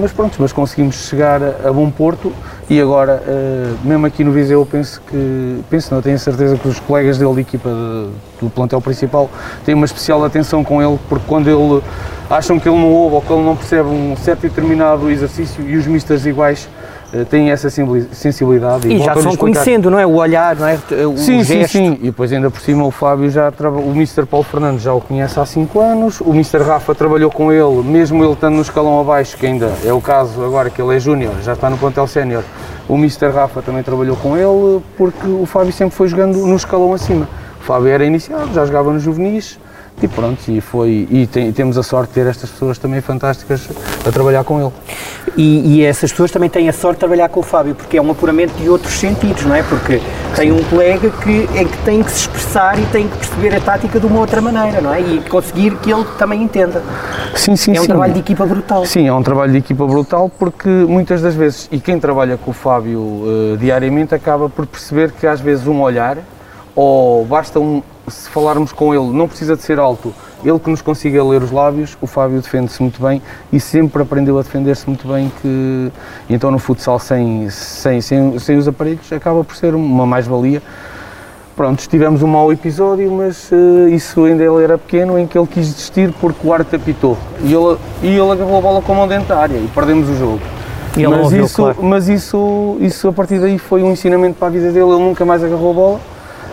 mas 0.00 0.12
pronto, 0.12 0.36
mas 0.38 0.52
conseguimos 0.52 0.94
chegar 1.08 1.42
a, 1.42 1.72
bom 1.72 1.90
porto 1.90 2.32
e 2.70 2.80
agora, 2.80 3.22
uh, 3.26 3.86
mesmo 3.86 4.06
aqui 4.06 4.24
no 4.24 4.32
Viseu, 4.32 4.60
eu 4.60 4.66
penso 4.66 5.00
que, 5.02 5.60
penso 5.68 5.94
não, 5.94 6.00
tenho 6.00 6.18
certeza 6.18 6.56
que 6.56 6.66
os 6.66 6.80
colegas 6.80 7.18
dele 7.18 7.34
de 7.34 7.40
equipa 7.42 7.68
de, 7.68 8.08
do 8.40 8.50
plantel 8.50 8.80
principal 8.80 9.30
têm 9.64 9.74
uma 9.74 9.84
especial 9.84 10.24
atenção 10.24 10.64
com 10.64 10.82
ele, 10.82 10.98
porque 11.08 11.24
quando 11.26 11.48
ele 11.48 11.82
acham 12.30 12.58
que 12.58 12.68
ele 12.68 12.78
não 12.78 12.90
ouve 12.90 13.16
ou 13.16 13.22
que 13.22 13.32
ele 13.32 13.42
não 13.42 13.54
percebe 13.54 13.88
um 13.88 14.16
certo 14.16 14.46
e 14.46 14.48
determinado 14.48 15.10
exercício 15.10 15.62
e 15.68 15.76
os 15.76 15.86
misters 15.86 16.26
iguais 16.26 16.68
eh, 16.68 16.95
têm 17.24 17.50
essa 17.50 17.68
sensibilidade. 17.70 18.88
E, 18.88 18.94
e 18.94 18.98
já 19.02 19.14
são 19.16 19.36
conhecendo, 19.36 19.90
não 19.90 19.98
é? 19.98 20.06
O 20.06 20.16
olhar, 20.16 20.56
não 20.56 20.66
é? 20.66 20.78
O 21.06 21.16
sim, 21.16 21.42
gesto. 21.42 21.72
sim, 21.72 21.94
sim. 21.94 21.98
E 22.00 22.06
depois 22.06 22.32
ainda 22.32 22.50
por 22.50 22.60
cima 22.60 22.84
o 22.84 22.90
Fábio 22.90 23.30
já 23.30 23.52
o 23.60 23.90
Mr. 23.90 24.26
Paulo 24.26 24.44
Fernandes 24.44 24.82
já 24.82 24.92
o 24.92 25.00
conhece 25.00 25.38
há 25.38 25.46
5 25.46 25.80
anos, 25.80 26.20
o 26.20 26.30
Mr. 26.30 26.58
Rafa 26.62 26.94
trabalhou 26.94 27.30
com 27.30 27.52
ele, 27.52 27.82
mesmo 27.82 28.22
ele 28.22 28.32
estando 28.32 28.56
no 28.56 28.62
escalão 28.62 29.00
abaixo, 29.00 29.36
que 29.36 29.46
ainda 29.46 29.72
é 29.84 29.92
o 29.92 30.00
caso 30.00 30.44
agora 30.44 30.70
que 30.70 30.80
ele 30.80 30.94
é 30.94 31.00
júnior, 31.00 31.34
já 31.42 31.52
está 31.52 31.70
no 31.70 31.78
plantel 31.78 32.06
sénior. 32.06 32.44
O 32.88 32.94
Mr. 32.94 33.30
Rafa 33.30 33.62
também 33.62 33.82
trabalhou 33.82 34.16
com 34.16 34.36
ele, 34.36 34.82
porque 34.96 35.26
o 35.26 35.44
Fábio 35.46 35.72
sempre 35.72 35.94
foi 35.94 36.08
jogando 36.08 36.38
no 36.46 36.56
escalão 36.56 36.92
acima. 36.92 37.28
O 37.60 37.64
Fábio 37.64 37.88
era 37.88 38.04
iniciado, 38.04 38.52
já 38.54 38.64
jogava 38.64 38.92
nos 38.92 39.02
juvenis, 39.02 39.58
e 40.02 40.08
pronto, 40.08 40.40
e 40.48 40.60
foi 40.60 41.08
e, 41.10 41.26
tem, 41.26 41.50
temos 41.52 41.78
a 41.78 41.82
sorte 41.82 42.08
de 42.08 42.14
ter 42.14 42.26
estas 42.26 42.50
pessoas 42.50 42.76
também 42.78 43.00
fantásticas 43.00 43.68
a 44.06 44.12
trabalhar 44.12 44.44
com 44.44 44.60
ele. 44.60 44.72
E, 45.36 45.76
e, 45.76 45.84
essas 45.84 46.10
pessoas 46.10 46.30
também 46.30 46.48
têm 46.48 46.68
a 46.68 46.72
sorte 46.72 46.96
de 46.96 47.00
trabalhar 47.00 47.28
com 47.28 47.40
o 47.40 47.42
Fábio, 47.42 47.74
porque 47.74 47.96
é 47.96 48.02
um 48.02 48.10
apuramento 48.10 48.54
de 48.54 48.68
outros 48.68 48.94
sentidos, 48.94 49.44
não 49.44 49.54
é? 49.54 49.62
Porque 49.62 50.00
tem 50.34 50.52
um 50.52 50.62
colega 50.64 51.10
que, 51.10 51.48
em 51.58 51.66
que 51.66 51.78
tem 51.84 52.02
que 52.02 52.10
se 52.10 52.20
expressar 52.20 52.78
e 52.78 52.86
tem 52.86 53.08
que 53.08 53.16
perceber 53.16 53.54
a 53.54 53.60
tática 53.60 54.00
de 54.00 54.06
uma 54.06 54.20
outra 54.20 54.40
maneira, 54.40 54.80
não 54.80 54.92
é? 54.92 55.00
E 55.00 55.20
conseguir 55.28 55.76
que 55.76 55.92
ele 55.92 56.04
também 56.18 56.42
entenda. 56.42 56.82
Sim, 57.34 57.56
sim, 57.56 57.76
É 57.76 57.80
um 57.80 57.82
sim. 57.82 57.88
trabalho 57.88 58.12
de 58.14 58.20
equipa 58.20 58.46
brutal. 58.46 58.86
Sim, 58.86 59.08
é 59.08 59.12
um 59.12 59.22
trabalho 59.22 59.52
de 59.52 59.58
equipa 59.58 59.86
brutal 59.86 60.30
porque 60.38 60.68
muitas 60.68 61.20
das 61.20 61.34
vezes, 61.34 61.68
e 61.70 61.80
quem 61.80 61.98
trabalha 61.98 62.36
com 62.36 62.50
o 62.50 62.54
Fábio 62.54 63.00
uh, 63.00 63.56
diariamente 63.58 64.14
acaba 64.14 64.48
por 64.48 64.66
perceber 64.66 65.10
que 65.12 65.26
às 65.26 65.40
vezes 65.40 65.66
um 65.66 65.80
olhar 65.80 66.18
ou 66.74 67.24
basta 67.24 67.58
um, 67.58 67.82
se 68.08 68.28
falarmos 68.28 68.72
com 68.72 68.94
ele, 68.94 69.12
não 69.12 69.26
precisa 69.28 69.56
de 69.56 69.62
ser 69.62 69.78
alto, 69.78 70.14
ele 70.44 70.58
que 70.58 70.70
nos 70.70 70.82
consiga 70.82 71.24
ler 71.24 71.42
os 71.42 71.50
lábios, 71.50 71.96
o 72.00 72.06
Fábio 72.06 72.40
defende-se 72.40 72.80
muito 72.82 73.02
bem 73.02 73.20
e 73.52 73.58
sempre 73.58 74.02
aprendeu 74.02 74.38
a 74.38 74.42
defender-se 74.42 74.86
muito 74.86 75.08
bem 75.08 75.32
que 75.40 75.90
então 76.28 76.50
no 76.50 76.58
futsal 76.58 76.98
sem, 76.98 77.48
sem, 77.50 78.00
sem, 78.00 78.38
sem 78.38 78.56
os 78.56 78.68
aparelhos 78.68 79.10
acaba 79.12 79.42
por 79.42 79.56
ser 79.56 79.74
uma 79.74 80.06
mais-valia. 80.06 80.62
Pronto, 81.56 81.88
tivemos 81.88 82.22
um 82.22 82.26
mau 82.26 82.52
episódio, 82.52 83.10
mas 83.10 83.50
uh, 83.50 83.88
isso 83.88 84.24
ainda 84.24 84.44
ele 84.44 84.62
era 84.62 84.76
pequeno, 84.76 85.18
em 85.18 85.26
que 85.26 85.38
ele 85.38 85.46
quis 85.46 85.66
desistir 85.66 86.12
porque 86.20 86.46
o 86.46 86.52
árbitro 86.52 86.76
apitou 86.76 87.16
e 87.42 87.54
ele, 87.54 87.78
e 88.02 88.08
ele 88.08 88.30
agarrou 88.30 88.58
a 88.58 88.60
bola 88.60 88.82
com 88.82 88.92
a 88.92 88.94
mão 88.94 89.08
dentária 89.08 89.56
e 89.56 89.66
perdemos 89.74 90.08
o 90.10 90.16
jogo. 90.16 90.40
mas, 90.94 91.06
ouviu, 91.06 91.44
isso, 91.46 91.56
claro. 91.56 91.82
mas 91.82 92.08
isso, 92.08 92.76
isso 92.80 93.08
a 93.08 93.12
partir 93.12 93.38
daí 93.40 93.58
foi 93.58 93.82
um 93.82 93.90
ensinamento 93.90 94.38
para 94.38 94.48
a 94.48 94.50
vida 94.50 94.66
dele, 94.66 94.90
ele 94.90 95.02
nunca 95.02 95.24
mais 95.24 95.42
agarrou 95.42 95.70
a 95.70 95.74
bola 95.74 96.00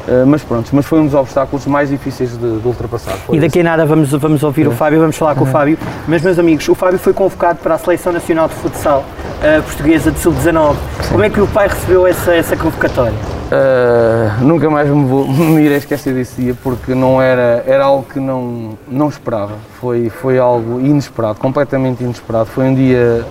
Uh, 0.08 0.26
mas 0.28 0.44
pronto, 0.44 0.70
mas 0.74 0.86
foi 0.86 1.00
um 1.00 1.06
dos 1.06 1.14
obstáculos 1.14 1.66
mais 1.66 1.90
difíceis 1.90 2.32
de, 2.32 2.60
de 2.60 2.68
ultrapassar. 2.68 3.18
e 3.32 3.40
daqui 3.40 3.62
a 3.62 3.64
nada 3.64 3.86
vamos, 3.86 4.12
vamos 4.12 4.44
ouvir 4.44 4.66
é. 4.66 4.68
o 4.68 4.72
Fábio, 4.72 5.00
vamos 5.00 5.16
falar 5.16 5.34
com 5.36 5.46
o 5.46 5.48
Fábio. 5.48 5.78
Mas, 6.08 6.22
meus 6.22 6.38
amigos, 6.38 6.68
o 6.68 6.76
Fábio 6.76 7.00
foi 7.00 7.14
convocado 7.14 7.60
para 7.60 7.76
a 7.76 7.78
Seleção 7.78 8.12
Nacional 8.12 8.50
de 8.50 8.56
Futsal 8.56 9.00
uh, 9.00 9.64
Portuguesa 9.64 10.12
de 10.12 10.20
Sub-19. 10.20 10.76
Como 11.10 11.24
é 11.24 11.30
que 11.30 11.40
o 11.40 11.48
pai 11.48 11.70
recebeu 11.70 12.06
essa, 12.06 12.34
essa 12.34 12.58
convocatória? 12.58 13.14
Uh, 13.14 14.44
nunca 14.44 14.70
mais 14.70 14.90
me, 14.90 15.06
vou, 15.06 15.26
me 15.32 15.62
irei 15.62 15.78
esquecer 15.78 16.14
desse 16.14 16.42
dia 16.42 16.56
porque 16.62 16.94
não 16.94 17.22
era, 17.22 17.64
era 17.66 17.86
algo 17.86 18.06
que 18.12 18.20
não, 18.20 18.78
não 18.88 19.08
esperava. 19.08 19.54
Foi, 19.80 20.10
foi 20.10 20.38
algo 20.38 20.82
inesperado, 20.82 21.40
completamente 21.40 22.04
inesperado. 22.04 22.48
Foi 22.48 22.66
um 22.66 22.76
dia 22.76 23.26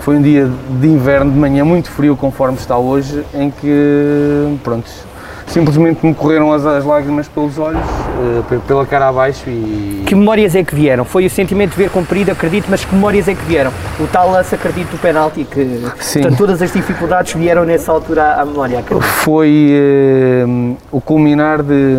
foi 0.00 0.16
um 0.16 0.22
dia 0.22 0.50
de 0.80 0.86
inverno 0.86 1.30
de 1.30 1.36
manhã 1.36 1.66
muito 1.66 1.90
frio 1.90 2.16
conforme 2.16 2.56
está 2.56 2.78
hoje, 2.78 3.22
em 3.34 3.50
que 3.50 4.56
pronto, 4.64 4.88
simplesmente 5.48 6.04
me 6.04 6.14
correram 6.14 6.52
as, 6.52 6.64
as 6.64 6.84
lágrimas 6.84 7.26
pelos 7.28 7.58
olhos, 7.58 7.80
uh, 7.80 8.60
pela 8.60 8.86
cara 8.86 9.08
abaixo 9.08 9.48
e... 9.48 10.04
Que 10.06 10.14
memórias 10.14 10.54
é 10.54 10.62
que 10.62 10.74
vieram? 10.74 11.04
Foi 11.04 11.26
o 11.26 11.30
sentimento 11.30 11.70
de 11.70 11.76
ver 11.76 11.90
cumprido, 11.90 12.30
acredito, 12.30 12.66
mas 12.68 12.84
que 12.84 12.94
memórias 12.94 13.28
é 13.28 13.34
que 13.34 13.44
vieram? 13.44 13.72
O 13.98 14.06
tal 14.06 14.30
lance, 14.30 14.54
acredito, 14.54 14.90
do 14.90 14.98
penalti, 14.98 15.44
que 15.44 15.82
Sim. 16.00 16.20
Portanto, 16.20 16.38
todas 16.38 16.62
as 16.62 16.72
dificuldades 16.72 17.32
vieram 17.34 17.64
nessa 17.64 17.92
altura 17.92 18.34
à, 18.34 18.44
memória, 18.44 18.78
acredito. 18.78 19.06
Foi 19.06 19.72
uh, 19.72 20.76
o 20.92 21.00
culminar 21.00 21.62
de, 21.62 21.96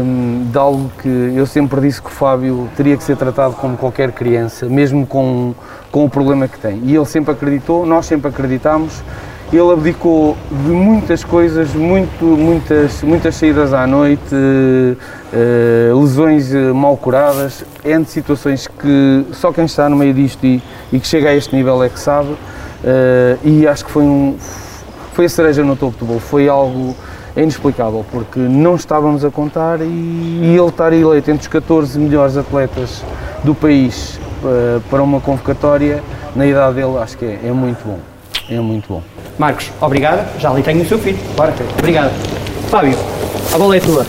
de 0.52 0.58
algo 0.58 0.92
que 1.02 1.34
eu 1.36 1.46
sempre 1.46 1.82
disse 1.82 2.02
que 2.02 2.08
o 2.08 2.12
Fábio 2.12 2.70
teria 2.76 2.96
que 2.98 3.04
ser 3.04 3.18
tratado 3.18 3.56
como 3.56 3.78
qualquer 3.78 4.12
criança, 4.12 4.68
mesmo 4.68 5.06
com, 5.06 5.54
com 5.92 6.06
o 6.06 6.10
problema 6.10 6.48
que 6.48 6.58
tem. 6.60 6.82
E 6.84 6.96
ele 6.96 7.06
sempre 7.06 7.32
acreditou, 7.32 7.86
nós 7.86 8.06
sempre 8.06 8.30
acreditámos, 8.30 9.04
ele 9.52 9.72
abdicou 9.72 10.38
de 10.52 10.70
muitas 10.70 11.24
coisas, 11.24 11.74
muito, 11.74 12.24
muitas, 12.24 13.02
muitas 13.02 13.36
saídas 13.36 13.74
à 13.74 13.88
noite, 13.88 14.36
uh, 14.36 16.00
lesões 16.00 16.54
eh, 16.54 16.72
mal 16.72 16.96
curadas, 16.96 17.66
entre 17.84 18.12
situações 18.12 18.68
que 18.68 19.26
só 19.32 19.52
quem 19.52 19.66
está 19.66 19.90
no 19.90 19.96
meio 19.96 20.14
disto 20.14 20.46
e, 20.46 20.62
e 20.94 21.00
que 21.00 21.08
chega 21.08 21.30
a 21.30 21.36
este 21.36 21.56
nível 21.56 21.84
é 21.84 21.90
que 21.90 22.00
sabe. 22.00 22.30
Uh, 22.30 22.38
e 23.44 23.68
acho 23.68 23.86
que 23.86 23.92
foi, 23.92 24.04
um, 24.04 24.38
foi 25.14 25.26
a 25.26 25.30
cereja 25.30 25.64
no 25.64 25.76
topo 25.76 25.98
do 25.98 26.06
bolo, 26.06 26.20
foi 26.20 26.48
algo 26.48 26.96
inexplicável, 27.36 28.06
porque 28.12 28.40
não 28.40 28.76
estávamos 28.76 29.26
a 29.26 29.32
contar 29.32 29.82
e, 29.82 29.84
e 29.84 30.56
ele 30.56 30.68
estar 30.68 30.94
eleito 30.94 31.32
entre 31.32 31.42
os 31.42 31.48
14 31.48 31.98
melhores 31.98 32.38
atletas 32.38 33.04
do 33.44 33.56
país 33.56 34.20
para 34.90 35.02
uma 35.02 35.20
convocatória, 35.20 36.04
na 36.36 36.46
idade 36.46 36.76
dele, 36.76 36.98
acho 37.00 37.18
que 37.18 37.26
é, 37.26 37.40
é 37.46 37.52
muito 37.52 37.84
bom. 37.86 38.09
É 38.50 38.60
muito 38.60 38.88
bom. 38.90 39.04
Marcos, 39.38 39.72
obrigado. 39.80 40.40
Já 40.40 40.50
ali 40.50 40.64
tenho 40.64 40.82
o 40.82 40.86
seu 40.88 40.98
filho. 40.98 41.18
Bora. 41.36 41.54
Obrigado. 41.78 42.12
Fábio, 42.70 42.98
a 43.54 43.58
bola 43.58 43.78
é 43.78 43.80
tua. 43.80 44.06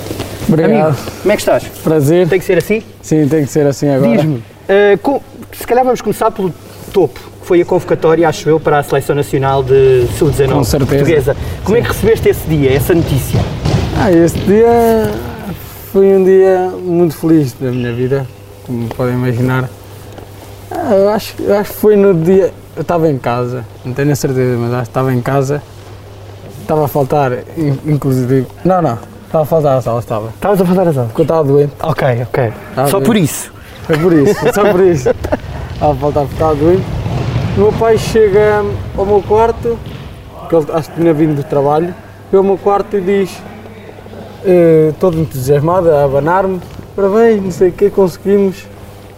Obrigado. 0.49 0.87
Amigo, 0.87 0.97
como 1.23 1.32
é 1.32 1.37
que 1.37 1.42
estás? 1.42 1.64
Prazer. 1.85 2.28
Tem 2.28 2.38
que 2.38 2.44
ser 2.44 2.59
assim? 2.59 2.82
Sim, 3.02 3.28
tem 3.28 3.44
que 3.44 3.50
ser 3.50 3.66
assim 3.66 3.88
agora. 3.88 4.16
Diz-me, 4.16 4.37
uh, 4.37 5.23
se 5.52 5.66
calhar 5.66 5.85
vamos 5.85 6.00
começar 6.00 6.30
pelo 6.30 6.52
topo, 6.92 7.20
que 7.40 7.47
foi 7.47 7.61
a 7.61 7.64
convocatória, 7.64 8.28
acho 8.28 8.49
eu, 8.49 8.59
para 8.59 8.78
a 8.78 8.82
Seleção 8.82 9.14
Nacional 9.14 9.62
de 9.62 10.06
Sub-19 10.18 10.87
portuguesa. 10.87 11.37
Como 11.62 11.76
Sim. 11.76 11.82
é 11.82 11.87
que 11.87 11.92
recebeste 11.92 12.28
esse 12.30 12.49
dia, 12.49 12.73
essa 12.73 12.94
notícia? 12.94 13.40
Ah, 13.99 14.11
esse 14.11 14.38
dia 14.38 15.11
foi 15.92 16.06
um 16.16 16.25
dia 16.25 16.73
muito 16.82 17.16
feliz 17.16 17.52
da 17.52 17.70
minha 17.70 17.92
vida, 17.92 18.26
como 18.66 18.88
podem 18.88 19.14
imaginar. 19.14 19.68
Ah, 20.70 20.94
eu 20.94 21.09
acho, 21.11 21.35
eu 21.40 21.54
acho 21.56 21.73
que 21.73 21.78
foi 21.78 21.97
no 21.97 22.14
dia, 22.14 22.52
eu 22.77 22.83
estava 22.83 23.11
em 23.11 23.19
casa, 23.19 23.65
não 23.85 23.93
tenho 23.93 24.12
a 24.12 24.17
certeza, 24.17 24.57
mas 24.59 24.73
acho 24.73 24.83
que 24.83 24.89
estava 24.89 25.12
em 25.12 25.21
casa. 25.21 25.62
Estava 26.61 26.85
a 26.85 26.89
faltar, 26.89 27.33
inclusive. 27.85 28.47
Não, 28.65 28.81
não, 28.81 28.99
estava 29.27 29.43
a 29.43 29.47
faltar 29.47 29.79
a 29.79 29.83
sala, 29.83 29.99
estava. 29.99 30.29
Estavas 30.29 30.61
a 30.61 30.65
faltar 30.65 30.89
a 30.89 30.93
sala? 30.93 31.07
Porque 31.09 31.21
eu 31.21 31.25
estava 31.25 31.45
doente. 31.45 31.73
Ok, 31.83 32.23
ok. 32.23 32.53
Estava 32.71 32.89
só 32.89 32.99
doente. 32.99 33.07
por 33.07 33.17
isso? 33.17 33.53
É 33.89 33.97
por 33.97 34.12
isso, 34.12 34.41
só 34.55 34.71
por 34.71 34.81
isso. 34.81 35.11
Estava 35.11 35.93
a 35.93 35.97
faltar 35.97 36.23
porque 36.23 36.35
estava 36.35 36.55
doente. 36.55 36.85
O 37.57 37.61
meu 37.61 37.73
pai 37.73 37.99
chega 37.99 38.65
ao 38.97 39.05
meu 39.05 39.23
quarto, 39.27 39.77
que 40.49 40.55
ele 40.55 40.67
acho 40.73 40.91
que 40.91 41.00
tinha 41.00 41.12
vindo 41.12 41.35
do 41.35 41.43
trabalho, 41.43 41.93
vê 42.31 42.39
ao 42.39 42.45
meu 42.45 42.57
quarto 42.57 42.97
e 42.97 43.00
diz, 43.00 43.43
eh, 44.45 44.93
todo 45.00 45.19
entusiasmado, 45.19 45.91
a 45.91 46.05
abanar-me, 46.05 46.61
parabéns, 46.95 47.43
não 47.43 47.50
sei 47.50 47.71
o 47.71 47.73
que, 47.73 47.91
conseguimos, 47.91 48.65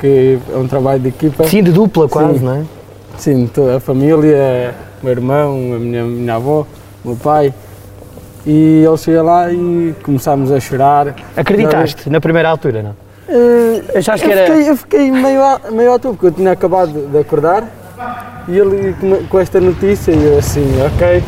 que 0.01 0.39
é 0.53 0.57
um 0.57 0.67
trabalho 0.67 1.01
de 1.01 1.09
equipa. 1.09 1.45
Sim, 1.45 1.63
de 1.63 1.71
dupla 1.71 2.09
quase, 2.09 2.39
Sim. 2.39 2.45
não 2.45 2.55
é? 2.55 2.65
Sim, 3.19 3.47
toda 3.47 3.77
a 3.77 3.81
família, 3.81 4.75
o 5.01 5.05
meu 5.05 5.13
irmão, 5.13 5.51
a 5.75 5.79
minha, 5.79 6.05
minha 6.05 6.35
avó, 6.35 6.67
o 7.05 7.09
meu 7.09 7.17
pai. 7.17 7.53
E 8.45 8.85
ele 8.85 8.97
chega 8.97 9.23
lá 9.23 9.53
e 9.53 9.95
começámos 10.03 10.51
a 10.51 10.59
chorar. 10.59 11.15
Acreditaste 11.37 12.11
na 12.11 12.21
primeira 12.21 12.49
altura, 12.49 12.83
não? 12.83 12.91
Uh, 13.29 13.99
Achaste 13.99 14.27
que 14.27 14.33
era... 14.33 14.47
Fiquei, 14.47 14.71
eu 14.71 14.77
fiquei 14.77 15.11
meio, 15.11 15.43
a, 15.43 15.61
meio 15.71 15.93
à 15.93 15.99
toa, 15.99 16.13
porque 16.13 16.27
eu 16.27 16.33
tinha 16.33 16.53
acabado 16.53 16.93
de 16.93 17.19
acordar 17.19 17.65
e 18.49 18.59
ele 18.59 18.97
com 19.29 19.39
esta 19.39 19.61
notícia 19.61 20.11
e 20.11 20.25
eu 20.25 20.39
assim, 20.39 20.67
ok, 20.83 21.23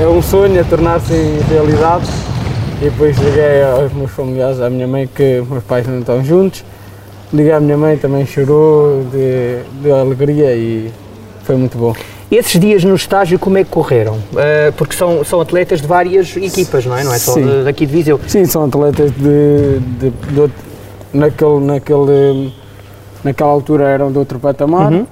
é 0.00 0.06
um 0.06 0.20
sonho 0.20 0.60
a 0.60 0.64
tornar-se 0.64 1.14
realidade. 1.48 2.06
E 2.82 2.90
depois 2.90 3.16
liguei 3.16 3.62
aos 3.62 3.90
meus 3.94 4.10
familiares, 4.10 4.60
à 4.60 4.68
minha 4.68 4.86
mãe, 4.86 5.06
que 5.06 5.42
meus 5.48 5.64
pais 5.64 5.86
não 5.86 6.00
estão 6.00 6.22
juntos. 6.22 6.62
Liguei 7.32 7.52
à 7.52 7.60
minha 7.60 7.76
mãe, 7.76 7.96
também 7.96 8.24
chorou 8.24 9.04
de, 9.10 9.62
de 9.82 9.90
alegria 9.90 10.54
e 10.54 10.92
foi 11.42 11.56
muito 11.56 11.76
bom. 11.76 11.94
Esses 12.30 12.58
dias 12.58 12.82
no 12.82 12.94
estágio, 12.94 13.38
como 13.38 13.56
é 13.58 13.64
que 13.64 13.70
correram? 13.70 14.14
Uh, 14.14 14.72
porque 14.76 14.96
são, 14.96 15.24
são 15.24 15.40
atletas 15.40 15.80
de 15.80 15.86
várias 15.86 16.36
equipas, 16.36 16.84
não 16.84 16.96
é? 16.96 17.04
Não 17.04 17.12
é 17.12 17.18
só 17.18 17.34
de, 17.34 17.64
daqui 17.64 17.86
de 17.86 17.92
Viseu? 17.92 18.20
Sim, 18.26 18.44
são 18.44 18.64
atletas 18.64 19.12
de, 19.12 19.78
de, 19.98 20.10
de, 20.10 20.50
naquele, 21.12 21.60
naquele, 21.60 22.52
naquela 23.22 23.50
altura 23.50 23.84
eram 23.88 24.10
de 24.10 24.18
outro 24.18 24.40
patamar. 24.40 24.92
Uhum. 24.92 25.06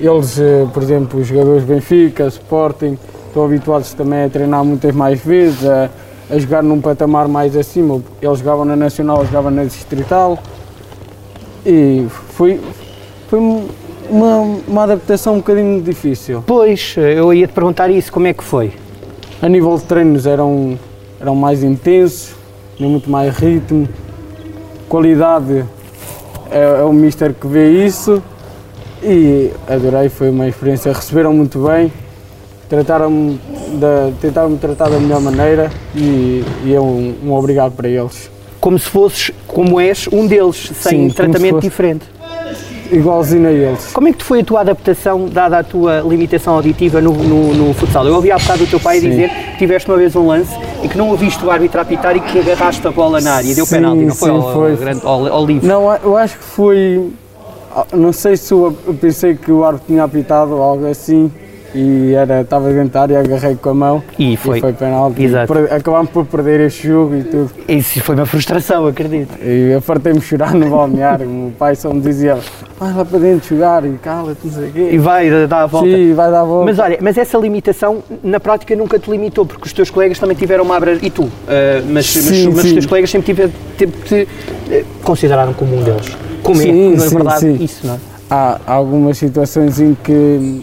Eles, 0.00 0.38
uh, 0.38 0.68
por 0.72 0.82
exemplo, 0.82 1.20
os 1.20 1.26
jogadores 1.26 1.64
Benfica, 1.64 2.26
Sporting, 2.28 2.98
estão 3.28 3.44
habituados 3.44 3.92
também 3.92 4.24
a 4.24 4.28
treinar 4.30 4.64
muitas 4.64 4.94
mais 4.94 5.20
vezes, 5.20 5.66
a, 5.66 5.90
a 6.30 6.38
jogar 6.38 6.62
num 6.62 6.80
patamar 6.80 7.28
mais 7.28 7.56
acima. 7.56 8.00
Eles 8.22 8.38
jogavam 8.38 8.64
na 8.64 8.74
Nacional, 8.74 9.24
jogavam 9.26 9.50
na 9.50 9.64
Distrital. 9.64 10.38
E 11.64 12.06
foi, 12.10 12.60
foi 13.28 13.38
uma, 14.10 14.38
uma 14.68 14.82
adaptação 14.82 15.34
um 15.34 15.38
bocadinho 15.38 15.82
difícil. 15.82 16.42
Pois, 16.46 16.94
eu 16.96 17.32
ia 17.32 17.46
te 17.46 17.52
perguntar 17.52 17.90
isso, 17.90 18.12
como 18.12 18.26
é 18.26 18.32
que 18.32 18.44
foi? 18.44 18.72
A 19.40 19.48
nível 19.48 19.76
de 19.76 19.84
treinos 19.84 20.26
eram, 20.26 20.78
eram 21.20 21.34
mais 21.34 21.62
intensos, 21.62 22.34
tinham 22.76 22.90
muito 22.90 23.10
mais 23.10 23.36
ritmo, 23.36 23.88
qualidade 24.88 25.64
é, 26.50 26.80
é 26.80 26.82
o 26.82 26.92
mister 26.92 27.34
que 27.34 27.46
vê 27.46 27.84
isso 27.84 28.22
e 29.02 29.50
adorei, 29.68 30.08
foi 30.08 30.30
uma 30.30 30.48
experiência, 30.48 30.92
receberam 30.92 31.32
muito 31.32 31.58
bem, 31.66 31.92
trataram-me 32.68 33.40
tentaram-me 34.20 34.58
tratar 34.58 34.88
da 34.88 34.98
melhor 34.98 35.20
maneira 35.20 35.70
e, 35.94 36.44
e 36.64 36.74
é 36.74 36.80
um, 36.80 37.14
um 37.24 37.32
obrigado 37.32 37.72
para 37.72 37.88
eles. 37.88 38.33
Como 38.64 38.78
se 38.78 38.88
fosses, 38.88 39.30
como 39.46 39.78
és, 39.78 40.08
um 40.10 40.26
deles, 40.26 40.72
sem 40.80 41.10
Sim, 41.10 41.14
tratamento 41.14 41.60
diferente 41.60 42.06
igualzinho 42.90 43.46
a 43.46 43.52
eles. 43.52 43.92
Como 43.92 44.08
é 44.08 44.12
que 44.14 44.24
foi 44.24 44.40
a 44.40 44.44
tua 44.44 44.60
adaptação, 44.60 45.28
dada 45.28 45.58
a 45.58 45.62
tua 45.62 46.00
limitação 46.00 46.54
auditiva 46.54 46.98
no, 46.98 47.12
no, 47.12 47.52
no 47.52 47.74
futsal? 47.74 48.06
Eu 48.06 48.14
ouvi 48.14 48.32
há 48.32 48.38
bocado 48.38 48.64
o 48.64 48.66
teu 48.66 48.80
pai 48.80 49.00
Sim. 49.00 49.10
dizer 49.10 49.28
que 49.28 49.58
tiveste 49.58 49.90
uma 49.90 49.98
vez 49.98 50.16
um 50.16 50.26
lance 50.28 50.50
e 50.82 50.88
que 50.88 50.96
não 50.96 51.10
ouviste 51.10 51.44
o 51.44 51.50
árbitro 51.50 51.78
apitar 51.78 52.16
e 52.16 52.20
que 52.20 52.38
agarraste 52.38 52.86
a 52.86 52.90
bola 52.90 53.20
na 53.20 53.34
área 53.34 53.50
e 53.50 53.54
deu 53.54 53.66
penalti, 53.66 54.02
não 54.02 54.14
foi? 54.14 54.30
Sim, 54.30 54.36
ao, 54.36 54.52
foi. 54.54 54.76
Grande, 54.76 55.00
ao, 55.04 55.26
ao 55.26 55.46
livre. 55.46 55.68
Não, 55.68 55.94
eu 55.96 56.16
acho 56.16 56.38
que 56.38 56.44
foi. 56.44 57.10
Não 57.92 58.14
sei 58.14 58.34
se 58.38 58.50
eu 58.54 58.74
pensei 58.98 59.34
que 59.34 59.52
o 59.52 59.62
árbitro 59.62 59.88
tinha 59.88 60.04
apitado 60.04 60.54
ou 60.54 60.62
algo 60.62 60.86
assim 60.86 61.30
e 61.74 62.14
era, 62.14 62.42
estava 62.42 62.72
dentro 62.72 62.90
da 62.90 63.02
área, 63.02 63.20
agarrei 63.20 63.56
com 63.56 63.70
a 63.70 63.74
mão 63.74 64.04
e 64.18 64.36
foi, 64.36 64.58
e 64.58 64.60
foi 64.60 64.72
penalti. 64.72 65.22
Exato. 65.24 65.52
acabámos 65.70 66.10
por 66.10 66.24
perder 66.26 66.60
este 66.60 66.88
jogo 66.88 67.16
e 67.16 67.24
tudo. 67.24 67.50
Isso 67.68 68.00
foi 68.00 68.14
uma 68.14 68.26
frustração, 68.26 68.86
acredito. 68.86 69.36
E 69.42 69.72
eu 69.72 69.80
fartei-me 69.80 70.20
chorar 70.20 70.54
no 70.54 70.70
balneário. 70.70 71.26
o 71.26 71.30
meu 71.30 71.52
pai 71.58 71.74
só 71.74 71.92
me 71.92 72.00
dizia: 72.00 72.38
vai 72.78 72.92
lá 72.92 73.04
para 73.04 73.18
dentro 73.18 73.48
jogar 73.48 73.84
e 73.84 73.92
cala-te, 73.98 74.46
não 74.46 74.52
sei 74.52 74.68
o 74.68 74.72
quê. 74.72 74.88
E 74.92 74.98
vai 74.98 75.46
dar 75.48 75.62
a 75.62 75.66
volta. 75.66 75.88
Sim, 75.88 76.14
vai 76.14 76.30
dar 76.30 76.40
a 76.40 76.44
volta. 76.44 76.64
Mas 76.66 76.78
olha, 76.78 76.98
mas 77.00 77.18
essa 77.18 77.38
limitação 77.38 78.02
na 78.22 78.38
prática 78.38 78.76
nunca 78.76 78.98
te 78.98 79.10
limitou, 79.10 79.44
porque 79.44 79.66
os 79.66 79.72
teus 79.72 79.90
colegas 79.90 80.18
também 80.18 80.36
tiveram 80.36 80.64
uma 80.64 80.76
abra. 80.76 80.98
E 81.02 81.10
tu? 81.10 81.24
Uh, 81.24 81.30
mas, 81.90 82.06
sim, 82.06 82.46
mas, 82.46 82.56
mas 82.56 82.64
os 82.64 82.72
teus 82.72 82.86
colegas 82.86 83.10
sempre 83.10 83.26
tiveram, 83.26 83.52
te 83.76 83.84
uh, 83.84 84.84
consideraram 85.02 85.52
como 85.52 85.76
um 85.76 85.82
deles. 85.82 86.16
Como 86.42 86.56
sim, 86.56 86.92
é, 86.92 86.96
não 86.96 87.04
é 87.04 87.08
verdade 87.08 87.40
sim. 87.40 87.64
isso, 87.64 87.86
não 87.86 87.94
é? 87.94 87.98
Há 88.30 88.60
algumas 88.66 89.18
situações 89.18 89.80
em 89.80 89.96
que 90.02 90.62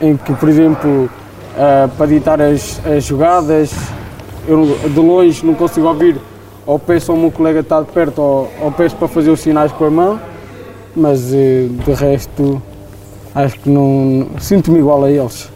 em 0.00 0.16
que, 0.16 0.32
por 0.34 0.48
exemplo, 0.48 1.04
uh, 1.04 1.88
para 1.96 2.06
ditar 2.06 2.40
as, 2.40 2.80
as 2.86 3.04
jogadas, 3.04 3.72
eu 4.46 4.78
de 4.88 5.00
longe 5.00 5.44
não 5.44 5.54
consigo 5.54 5.86
ouvir, 5.86 6.16
ou 6.64 6.78
peço 6.78 7.12
ao 7.12 7.18
meu 7.18 7.30
colega 7.30 7.60
estar 7.60 7.80
de 7.80 7.90
perto, 7.92 8.20
ou, 8.20 8.50
ou 8.60 8.72
peço 8.72 8.96
para 8.96 9.08
fazer 9.08 9.30
os 9.30 9.40
sinais 9.40 9.72
com 9.72 9.84
a 9.84 9.90
mão, 9.90 10.20
mas 10.94 11.32
uh, 11.32 11.68
de 11.84 11.92
resto 11.92 12.62
acho 13.34 13.58
que 13.60 13.68
não. 13.68 14.28
sinto-me 14.38 14.78
igual 14.78 15.04
a 15.04 15.10
eles. 15.10 15.50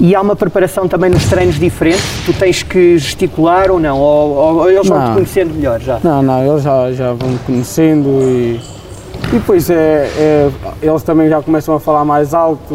E 0.00 0.14
há 0.14 0.20
uma 0.20 0.36
preparação 0.36 0.86
também 0.86 1.08
nos 1.10 1.24
treinos 1.26 1.58
diferentes? 1.58 2.04
Tu 2.26 2.32
tens 2.34 2.62
que 2.62 2.98
gesticular 2.98 3.70
ou 3.70 3.80
não? 3.80 3.98
Ou, 3.98 4.56
ou 4.56 4.70
eles 4.70 4.86
vão 4.86 5.02
te 5.06 5.14
conhecendo 5.14 5.54
melhor 5.54 5.80
já? 5.80 6.00
Não, 6.02 6.22
não, 6.22 6.44
eles 6.46 6.62
já, 6.62 6.92
já 6.92 7.12
vão 7.12 7.30
me 7.30 7.38
conhecendo 7.38 8.08
e, 8.22 8.60
e 9.34 9.38
depois 9.38 9.68
é, 9.68 10.08
é, 10.16 10.50
eles 10.80 11.02
também 11.02 11.28
já 11.28 11.42
começam 11.42 11.74
a 11.74 11.80
falar 11.80 12.04
mais 12.04 12.32
alto, 12.32 12.74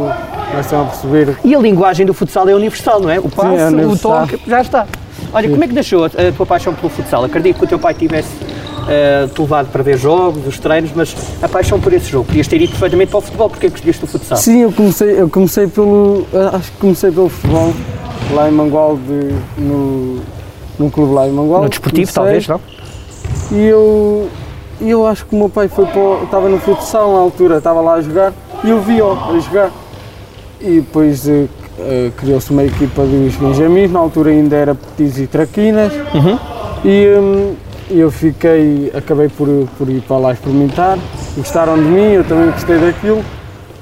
começam 0.52 0.82
a 0.82 0.86
perceber. 0.86 1.38
E 1.44 1.56
a 1.56 1.60
linguagem 1.60 2.06
do 2.06 2.14
futsal 2.14 2.50
é 2.50 2.54
universal, 2.54 3.00
não 3.00 3.10
é? 3.10 3.18
O 3.18 3.30
passe, 3.30 3.56
é 3.58 3.88
o 3.88 3.98
toque, 3.98 4.42
já 4.46 4.62
está. 4.62 4.86
Olha, 5.32 5.48
Sim. 5.48 5.54
como 5.54 5.64
é 5.64 5.68
que 5.68 5.74
nasceu 5.74 6.04
a, 6.04 6.10
tua 6.36 6.46
paixão 6.46 6.74
pelo 6.74 6.90
futsal? 6.90 7.24
Acredito 7.24 7.60
que 7.60 7.64
o 7.64 7.68
teu 7.68 7.80
pai 7.80 7.94
tivesse 7.94 8.34
uh, 8.34 9.28
te 9.30 9.42
levado 9.42 9.72
para 9.72 9.82
ver 9.84 9.98
jogos, 9.98 10.46
os 10.46 10.60
treinos, 10.60 10.92
mas 10.94 11.16
a 11.42 11.48
paixão 11.48 11.80
por 11.80 11.94
esse 11.94 12.10
jogo, 12.10 12.26
podias 12.26 12.48
ter 12.48 12.62
ido 12.62 12.72
perfeitamente 12.72 13.10
para 13.10 13.20
o 13.20 13.22
futebol, 13.22 13.50
porque 13.50 13.68
é 13.68 13.70
que 13.70 13.76
escolheste 13.78 14.04
o 14.04 14.08
futsal? 14.08 14.38
Sim, 14.38 14.64
eu 14.64 14.72
comecei, 14.74 15.22
eu 15.22 15.30
comecei 15.30 15.68
pelo, 15.68 16.28
acho 16.54 16.72
que 16.74 16.78
comecei 16.78 17.12
pelo 17.12 17.30
futebol, 17.30 17.74
lá 18.34 18.50
em 18.50 18.52
Mangualde, 18.52 19.02
no, 19.58 20.20
num 20.78 20.90
clube 20.90 21.14
lá 21.14 21.26
em 21.26 21.32
Mangual. 21.32 21.64
No 21.64 21.70
desportivo, 21.70 22.12
comecei. 22.14 22.46
talvez, 22.46 22.48
não? 22.48 22.60
E 23.52 23.66
eu, 23.66 24.30
e 24.82 24.90
eu 24.90 25.06
acho 25.06 25.26
que 25.26 25.36
o 25.36 25.38
meu 25.38 25.50
pai 25.50 25.68
foi 25.68 25.86
para. 25.86 26.24
Estava 26.24 26.50
no 26.50 26.60
futsal 26.60 27.14
na 27.14 27.20
altura, 27.20 27.58
estava 27.58 27.82
lá 27.82 27.96
a 27.96 28.02
jogar 28.02 28.34
e 28.64 28.70
eu 28.70 28.82
vi-o 28.82 29.12
a 29.12 29.40
jogar. 29.40 29.72
E 30.62 30.82
depois 30.82 31.28
eh, 31.28 31.48
eh, 31.80 32.12
criou-se 32.18 32.52
uma 32.52 32.64
equipa 32.64 33.04
dos 33.04 33.36
Benjamins, 33.36 33.92
na 33.92 34.00
altura 34.00 34.32
ainda 34.32 34.56
era 34.56 34.76
Petis 34.76 35.18
e 35.20 35.28
Traquinas. 35.28 35.92
E 36.84 37.08
hum, 37.18 37.56
eu 37.90 38.12
fiquei, 38.12 38.92
acabei 38.96 39.30
por, 39.30 39.48
por 39.78 39.90
ir 39.90 40.02
para 40.02 40.18
lá 40.18 40.34
experimentar. 40.34 40.98
Gostaram 41.36 41.76
de 41.76 41.84
mim, 41.84 42.12
eu 42.14 42.24
também 42.24 42.52
gostei 42.52 42.78
daquilo. 42.78 43.24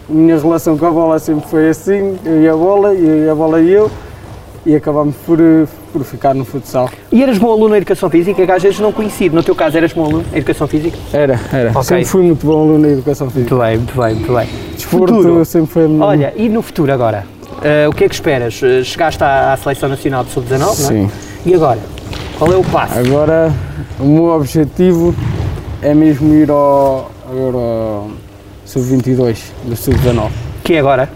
A 0.10 0.14
minha 0.14 0.40
relação 0.40 0.78
com 0.78 0.86
a 0.86 0.92
bola 0.92 1.20
sempre 1.20 1.50
foi 1.50 1.70
assim, 1.70 2.18
eu 2.24 2.42
e 2.42 2.48
a 2.48 2.56
bola, 2.56 2.94
e 2.94 3.30
a 3.30 3.36
bola 3.36 3.60
e 3.60 3.72
eu. 3.72 3.92
E 4.66 4.76
acabámos 4.76 5.16
por, 5.26 5.40
eh, 5.40 5.66
por 5.88 6.04
ficar 6.04 6.34
no 6.34 6.46
futsal. 6.46 6.90
E 7.12 7.24
eras 7.24 7.38
bom 7.38 7.52
aluno 7.52 7.74
em 7.76 7.78
Educação 7.78 8.10
Física, 8.10 8.46
que 8.46 8.52
às 8.52 8.62
vezes 8.62 8.80
não 8.80 8.92
conhecido. 8.92 9.36
No 9.36 9.44
teu 9.44 9.56
caso, 9.56 9.78
eras 9.78 9.94
bom 9.94 10.06
aluno 10.06 10.26
em 10.34 10.38
Educação 10.38 10.68
Física? 10.68 10.98
Era, 11.14 11.40
era. 11.52 11.70
Ok. 11.72 11.84
Sempre 11.84 12.06
fui 12.06 12.24
muito 12.24 12.46
bom 12.46 12.60
aluno 12.62 12.80
na 12.80 12.90
educação 12.90 13.30
física. 13.30 13.56
Muito 13.56 13.66
bem, 13.68 13.78
muito 13.78 14.02
bem, 14.02 14.16
muito 14.16 14.34
bem. 14.34 14.50
Desporto 14.76 15.16
Futuro. 15.16 15.46
sempre 15.46 15.72
foi 15.74 15.88
minha. 15.88 16.06
Olha, 16.06 16.34
e 16.36 16.50
no 16.50 16.62
futuro 16.62 16.92
agora? 16.92 17.26
Eh, 17.64 17.88
o 17.88 17.92
que 17.92 18.04
é 18.04 18.10
que 18.10 18.14
esperas? 18.16 18.62
Eh, 18.62 18.84
chegaste 18.84 19.24
à, 19.24 19.54
à 19.54 19.58
Seleção 19.58 19.90
Nacional 19.90 20.24
de 20.24 20.32
Sub-19, 20.32 20.60
não 20.60 20.70
é? 20.70 20.74
Sim. 20.76 21.10
E 21.46 21.54
agora? 21.56 21.80
Qual 22.38 22.52
é 22.52 22.56
o 22.56 22.64
passo? 22.64 23.00
Agora, 23.00 23.52
o 24.00 24.04
meu 24.06 24.26
objetivo 24.26 25.16
é 25.82 25.94
mesmo 25.94 26.34
ir 26.36 26.50
ao 26.52 27.10
Euro 27.34 28.12
Sub-22, 28.66 29.38
do 29.66 29.76
Sub-19. 29.76 30.30
Que 30.64 30.74
é 30.76 30.80
agora? 30.80 31.10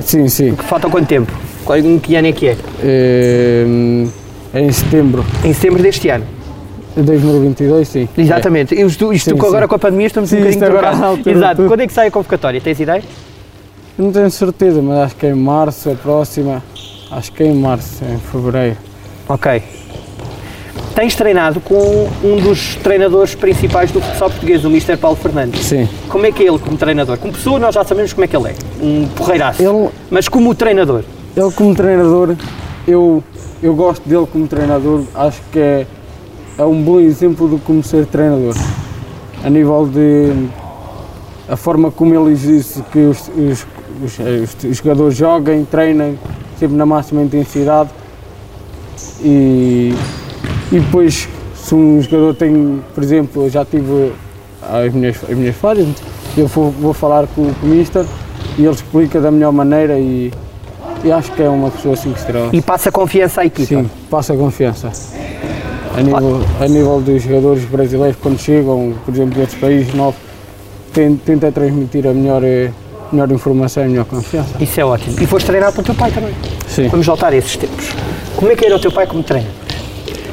Sim, 0.00 0.28
sim. 0.28 0.56
Falta 0.56 0.88
quanto 0.88 1.06
tempo? 1.06 1.32
Qual- 1.64 1.78
Em 1.78 1.98
que 1.98 2.16
ano 2.16 2.28
é 2.28 2.32
que 2.32 2.48
é? 2.48 2.56
É, 2.82 3.64
é 4.54 4.60
em 4.62 4.72
setembro 4.72 5.24
Em 5.44 5.52
setembro 5.52 5.82
deste 5.82 6.08
ano. 6.08 6.24
de 6.96 7.02
2022, 7.02 7.86
sim. 7.88 8.08
Exatamente. 8.18 8.74
Isto, 8.74 9.12
isto 9.12 9.30
Sim, 9.30 9.36
agora 9.38 9.62
sim. 9.64 9.68
com 9.68 9.74
a 9.74 9.78
pandemia 9.78 10.06
estamos 10.06 10.28
um 10.32 10.36
Sim, 10.36 10.42
bocadinho 10.42 10.64
isto 10.64 10.76
agora 10.76 11.06
altura 11.06 11.36
Exato. 11.36 11.64
Quando 11.66 11.80
é 11.80 11.86
que 11.86 11.92
sai 11.92 12.08
a 12.08 12.10
convocatória? 12.10 12.60
Tens 12.60 12.80
ideia? 12.80 13.02
Não 13.96 14.10
tenho 14.10 14.30
certeza, 14.30 14.80
mas 14.82 14.98
acho 14.98 15.16
que 15.16 15.26
é 15.26 15.30
em 15.30 15.34
março, 15.34 15.90
a 15.90 15.94
próxima. 15.94 16.62
Acho 17.10 17.32
que 17.32 17.42
é 17.42 17.46
em 17.46 17.54
março, 17.54 18.02
em 18.04 18.18
fevereiro. 18.18 18.76
Ok. 19.28 19.62
Tens 20.94 21.14
treinado 21.14 21.60
com 21.60 22.08
um 22.24 22.36
dos 22.36 22.74
treinadores 22.76 23.34
principais 23.34 23.90
do 23.92 24.00
futsal 24.00 24.28
português, 24.30 24.64
o 24.64 24.68
Mr. 24.68 24.96
Paulo 24.96 25.16
Fernandes. 25.16 25.64
Sim. 25.64 25.88
Como 26.08 26.26
é 26.26 26.32
que 26.32 26.42
é 26.42 26.48
ele 26.48 26.58
como 26.58 26.76
treinador? 26.76 27.16
Como 27.18 27.32
pessoa 27.32 27.58
nós 27.58 27.74
já 27.74 27.84
sabemos 27.84 28.12
como 28.12 28.24
é 28.24 28.28
que 28.28 28.36
ele 28.36 28.48
é. 28.48 28.54
Um 28.82 29.06
porreiraço. 29.14 29.62
Ele, 29.62 29.88
Mas 30.10 30.28
como 30.28 30.54
treinador? 30.54 31.02
Ele 31.36 31.50
como 31.52 31.74
treinador, 31.74 32.36
eu, 32.86 33.22
eu 33.62 33.74
gosto 33.74 34.08
dele 34.08 34.26
como 34.30 34.46
treinador, 34.46 35.02
acho 35.14 35.40
que 35.52 35.58
é, 35.58 35.86
é 36.58 36.64
um 36.64 36.82
bom 36.82 37.00
exemplo 37.00 37.48
de 37.48 37.58
como 37.62 37.82
ser 37.82 38.06
treinador. 38.06 38.54
A 39.44 39.48
nível 39.50 39.86
de 39.86 40.48
a 41.48 41.56
forma 41.56 41.90
como 41.90 42.14
ele 42.14 42.32
exige 42.32 42.82
que 42.92 42.98
os, 42.98 43.28
os, 43.28 43.66
os- 44.04 44.64
os 44.64 44.76
jogadores 44.76 45.16
joguem, 45.16 45.64
treinem, 45.64 46.18
sempre 46.58 46.76
na 46.76 46.86
máxima 46.86 47.22
intensidade. 47.22 47.90
E, 49.22 49.94
e 50.70 50.78
depois, 50.78 51.28
se 51.54 51.74
um 51.74 52.00
jogador 52.00 52.34
tem, 52.34 52.80
por 52.94 53.02
exemplo, 53.02 53.44
eu 53.44 53.50
já 53.50 53.64
tive 53.64 54.12
as 54.62 54.92
minhas, 54.92 55.16
as 55.28 55.36
minhas 55.36 55.56
falhas, 55.56 55.88
eu 56.36 56.46
vou, 56.46 56.70
vou 56.70 56.92
falar 56.92 57.26
com, 57.28 57.42
o 57.42 57.54
Mister 57.66 58.04
e 58.58 58.62
ele 58.64 58.70
explica 58.74 59.20
da 59.20 59.30
melhor 59.30 59.52
maneira 59.52 59.98
e, 59.98 60.32
e 61.04 61.10
acho 61.12 61.32
que 61.32 61.42
é 61.42 61.48
uma 61.48 61.70
pessoa 61.70 61.96
5 61.96 62.18
estrelas. 62.18 62.50
E 62.52 62.60
passa 62.62 62.90
confiança 62.92 63.40
à 63.42 63.46
equipa. 63.46 63.68
Sim, 63.82 63.90
passa 64.10 64.34
confiança. 64.34 64.90
A 65.96 66.02
nível, 66.02 66.40
a 66.60 66.68
nível 66.68 67.00
dos 67.00 67.22
jogadores 67.22 67.64
brasileiros, 67.64 68.16
quando 68.22 68.38
chegam, 68.38 68.94
por 69.04 69.12
exemplo, 69.14 69.34
de 69.34 69.40
outros 69.40 69.58
países 69.58 69.92
ten- 70.92 71.16
tenta 71.16 71.50
transmitir 71.50 72.06
a 72.06 72.12
melhor, 72.12 72.42
eh, 72.44 72.70
melhor 73.12 73.30
informação 73.32 73.82
e 73.82 73.86
a 73.86 73.88
melhor 73.88 74.04
confiança. 74.04 74.50
Isso 74.60 74.80
é 74.80 74.84
ótimo. 74.84 75.16
E 75.20 75.26
foste 75.26 75.46
treinado 75.46 75.72
pelo 75.72 75.84
teu 75.86 75.94
pai 75.94 76.10
também. 76.12 76.32
Sim. 76.68 76.88
Vamos 76.88 77.06
voltar 77.06 77.32
a 77.32 77.36
esses 77.36 77.56
tempos. 77.56 77.90
Como 78.36 78.50
é 78.50 78.56
que 78.56 78.64
era 78.64 78.76
o 78.76 78.78
teu 78.78 78.92
pai 78.92 79.06
como 79.06 79.22
treinador? 79.22 79.54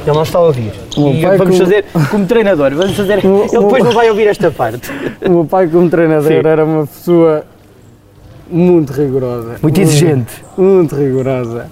Ele 0.06 0.14
não 0.16 0.22
está 0.22 0.38
a 0.38 0.42
ouvir. 0.42 0.72
E 0.96 1.20
vamos 1.22 1.38
como- 1.38 1.56
fazer 1.58 1.84
como 2.10 2.24
treinador. 2.26 2.74
Vamos 2.74 2.96
fazer. 2.96 3.18
O- 3.26 3.44
Ele 3.44 3.56
o- 3.58 3.60
depois 3.62 3.84
não 3.84 3.92
vai 3.92 4.08
ouvir 4.08 4.26
esta 4.28 4.50
parte. 4.50 4.90
O 5.26 5.30
meu 5.30 5.44
pai, 5.44 5.66
como 5.66 5.90
treinador, 5.90 6.28
Sim. 6.32 6.46
era 6.48 6.64
uma 6.64 6.86
pessoa 6.86 7.44
muito 8.50 8.92
rigorosa. 8.92 9.56
Muito 9.62 9.80
exigente. 9.80 10.44
Muito 10.56 10.94
rigorosa. 10.94 11.66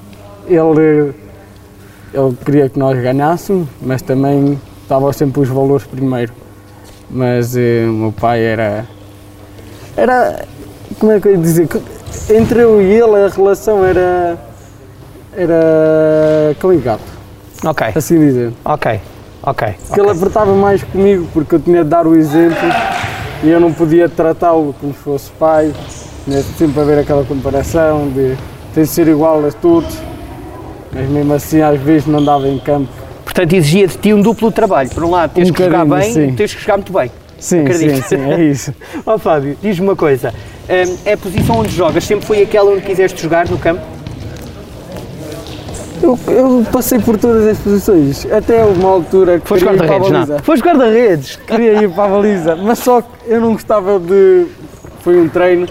Ele, 0.48 1.12
ele 2.14 2.36
queria 2.44 2.68
que 2.68 2.78
nós 2.78 2.98
ganhássemos, 3.00 3.68
mas 3.80 4.02
também 4.02 4.58
estava 4.82 5.12
sempre 5.12 5.40
os 5.40 5.48
valores 5.48 5.84
primeiro. 5.86 6.32
Mas 7.10 7.56
eh, 7.56 7.84
o 7.88 7.92
meu 7.92 8.12
pai 8.12 8.42
era. 8.44 8.86
Era. 9.96 10.44
Como 10.98 11.12
é 11.12 11.20
que 11.20 11.28
eu 11.28 11.32
ia 11.32 11.38
dizer? 11.38 11.68
Entre 12.30 12.60
eu 12.62 12.80
e 12.82 12.86
ele 12.86 13.24
a 13.24 13.28
relação 13.28 13.84
era. 13.84 14.38
Era. 15.36 16.56
cão 16.58 16.72
e 16.72 16.78
gato, 16.78 17.02
Ok, 17.64 17.88
assim 17.94 18.18
dizer. 18.18 18.52
ok, 18.64 19.00
ok. 19.42 19.74
Porque 19.86 20.00
ele 20.00 20.10
apertava 20.10 20.54
mais 20.54 20.82
comigo 20.82 21.26
porque 21.32 21.56
eu 21.56 21.60
tinha 21.60 21.84
de 21.84 21.90
dar 21.90 22.06
o 22.06 22.16
exemplo 22.16 22.56
e 23.42 23.50
eu 23.50 23.60
não 23.60 23.70
podia 23.72 24.08
tratá-lo 24.08 24.74
como 24.80 24.94
se 24.94 24.98
fosse 25.00 25.30
pai. 25.32 25.72
Tinha 26.26 26.42
sempre 26.42 26.80
a 26.80 26.84
ver 26.84 26.98
aquela 26.98 27.24
comparação 27.24 28.08
de 28.08 28.36
tem 28.74 28.82
de 28.84 28.90
ser 28.90 29.08
igual 29.08 29.42
a 29.46 29.50
todos, 29.52 29.96
mas 30.92 31.08
mesmo 31.08 31.32
assim 31.32 31.62
às 31.62 31.80
vezes 31.80 32.06
não 32.06 32.22
dava 32.22 32.46
em 32.48 32.58
campo. 32.58 32.88
Portanto, 33.24 33.52
exigia 33.54 33.86
de 33.86 33.96
ti 33.96 34.12
um 34.12 34.20
duplo 34.20 34.50
trabalho. 34.52 34.90
Por 34.90 35.04
um 35.04 35.10
lado, 35.10 35.32
tens 35.32 35.48
Um 35.48 35.52
que 35.52 35.64
jogar 35.64 35.84
bem 35.86 36.12
sim. 36.12 36.34
tens 36.34 36.52
que 36.54 36.60
jogar 36.60 36.76
muito 36.76 36.92
bem. 36.92 37.10
Sim, 37.38 37.60
Acredito. 37.60 37.96
sim, 37.96 38.02
sim, 38.02 38.30
é 38.32 38.42
isso. 38.44 38.74
Ó 39.06 39.16
Fábio, 39.18 39.56
diz-me 39.62 39.86
uma 39.86 39.96
coisa. 39.96 40.34
hum, 40.68 40.96
é 41.04 41.12
a 41.12 41.16
posição 41.16 41.58
onde 41.60 41.70
jogas 41.74 42.04
sempre 42.04 42.26
foi 42.26 42.42
aquela 42.42 42.70
onde 42.72 42.82
quiseste 42.82 43.22
jogar 43.22 43.48
no 43.48 43.56
campo? 43.58 43.80
Eu, 46.02 46.18
eu 46.28 46.66
passei 46.70 46.98
por 46.98 47.16
todas 47.16 47.46
as 47.46 47.58
posições, 47.58 48.26
até 48.30 48.62
uma 48.64 48.88
altura 48.90 49.40
que 49.40 49.48
Foste 49.48 49.64
guarda-redes, 49.64 50.10
baliza. 50.10 50.34
não? 50.34 50.42
Foste 50.42 50.62
guarda-redes. 50.62 51.36
Queria 51.46 51.82
ir 51.82 51.90
para 51.90 52.04
a 52.04 52.08
baliza, 52.08 52.54
mas 52.56 52.78
só 52.80 53.00
que 53.00 53.08
eu 53.26 53.40
não 53.40 53.52
gostava 53.54 53.98
de. 53.98 54.46
Foi 55.00 55.18
um 55.18 55.28
treino, 55.28 55.66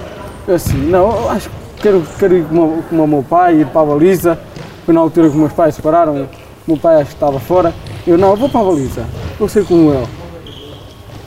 assim, 0.54 0.78
não, 0.78 1.30
acho 1.30 1.50
que 1.50 1.56
quero, 1.82 2.04
quero 2.20 2.38
ir 2.38 2.46
como, 2.46 2.84
como 2.90 3.04
o 3.04 3.08
meu 3.08 3.24
pai, 3.24 3.62
ir 3.62 3.68
para 3.68 3.82
a 3.82 3.86
baliza. 3.86 4.40
Foi 4.86 4.94
na 4.94 5.02
altura 5.02 5.30
que 5.30 5.38
meus 5.38 5.54
pais 5.54 5.74
se 5.74 5.82
separaram, 5.82 6.14
o 6.14 6.28
meu 6.68 6.78
pai 6.78 6.96
acho 6.96 7.08
que 7.08 7.14
estava 7.16 7.40
fora. 7.40 7.74
Eu, 8.06 8.18
não, 8.18 8.32
eu 8.32 8.36
vou 8.36 8.50
para 8.50 8.62
a 8.62 8.64
baliza, 8.64 9.04
vou 9.40 9.50
ser 9.50 9.66
como 9.66 9.94
ele. 9.94 10.08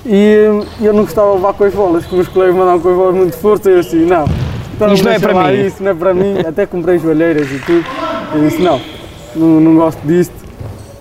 E 0.06 0.62
eu 0.80 0.92
não 0.92 1.02
gostava 1.02 1.30
de 1.30 1.36
levar 1.36 1.52
com 1.54 1.64
as 1.64 1.74
bolas, 1.74 2.06
que 2.06 2.14
meus 2.14 2.28
colegas 2.28 2.54
mandavam 2.54 2.80
com 2.80 2.88
as 2.90 2.96
bolas 2.96 3.14
muito 3.14 3.36
forte, 3.36 3.68
eu 3.68 3.80
assim, 3.80 4.06
não. 4.06 4.24
Então 4.74 4.92
Isto 4.92 5.04
não 5.04 5.12
é 5.12 5.18
para 5.18 5.32
lá 5.32 5.48
mim. 5.48 5.66
Isso 5.66 5.82
não 5.82 5.90
é 5.90 5.94
para 5.94 6.14
mim, 6.14 6.38
até 6.38 6.66
comprei 6.66 6.98
joelheiras 6.98 7.50
e 7.50 7.58
tudo. 7.58 7.84
Eu 8.32 8.40
disse, 8.48 8.62
não, 8.62 8.80
não, 9.34 9.60
não 9.60 9.74
gosto 9.74 10.00
disto. 10.06 10.34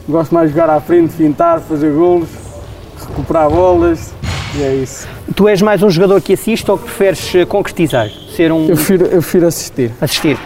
Gosto 0.10 0.34
mais 0.34 0.50
de 0.50 0.56
jogar 0.56 0.74
à 0.74 0.80
frente, 0.80 1.14
fintar, 1.14 1.60
fazer 1.60 1.92
golos, 1.92 2.30
recuperar 3.00 3.50
bolas 3.50 4.14
e 4.56 4.62
é 4.64 4.74
isso. 4.76 5.08
Tu 5.36 5.48
és 5.48 5.62
mais 5.62 5.84
um 5.84 5.90
jogador 5.90 6.22
que 6.22 6.34
assiste 6.34 6.70
ou 6.72 6.78
que 6.78 6.86
preferes 6.86 7.36
eh, 7.36 7.46
concretizar? 7.46 8.10
Ser 8.36 8.52
um. 8.52 8.62
Eu 8.68 8.76
prefiro, 8.76 9.06
eu 9.06 9.22
prefiro 9.22 9.48
assistir, 9.48 9.92
assistir? 10.02 10.38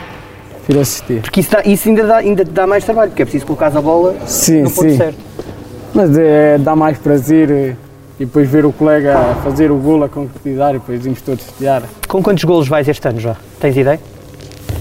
prefiro 0.57 0.79
assistir. 0.79 1.21
Porque 1.21 1.39
isso, 1.39 1.51
dá- 1.51 1.63
isso 1.65 1.89
ainda, 1.89 2.03
dá, 2.05 2.17
ainda 2.17 2.45
te 2.45 2.51
dá 2.51 2.67
mais 2.67 2.83
trabalho, 2.83 3.09
porque 3.11 3.21
é 3.21 3.25
preciso 3.25 3.45
colocar 3.45 3.75
a 3.75 3.81
bola 3.81 4.15
Sim, 4.27 4.61
no 4.63 4.71
ponto 4.71 4.89
sim. 4.89 4.97
certo. 4.97 5.17
Mas 5.93 6.17
é, 6.17 6.57
dá 6.57 6.75
mais 6.75 6.97
prazer 6.97 7.49
eh, 7.51 7.75
e 8.19 8.25
depois 8.25 8.49
ver 8.49 8.65
o 8.65 8.71
colega 8.71 9.17
fazer 9.43 9.71
o 9.71 9.77
golo, 9.77 10.03
a 10.03 10.09
concretizar 10.09 10.71
e 10.71 10.79
depois 10.79 11.03
irmos 11.05 11.21
todos 11.21 11.43
festejar. 11.43 11.83
Com 12.07 12.21
quantos 12.23 12.43
golos 12.43 12.67
vais 12.67 12.87
este 12.87 13.07
ano 13.07 13.19
já? 13.19 13.35
Tens 13.59 13.75
ideia? 13.75 13.99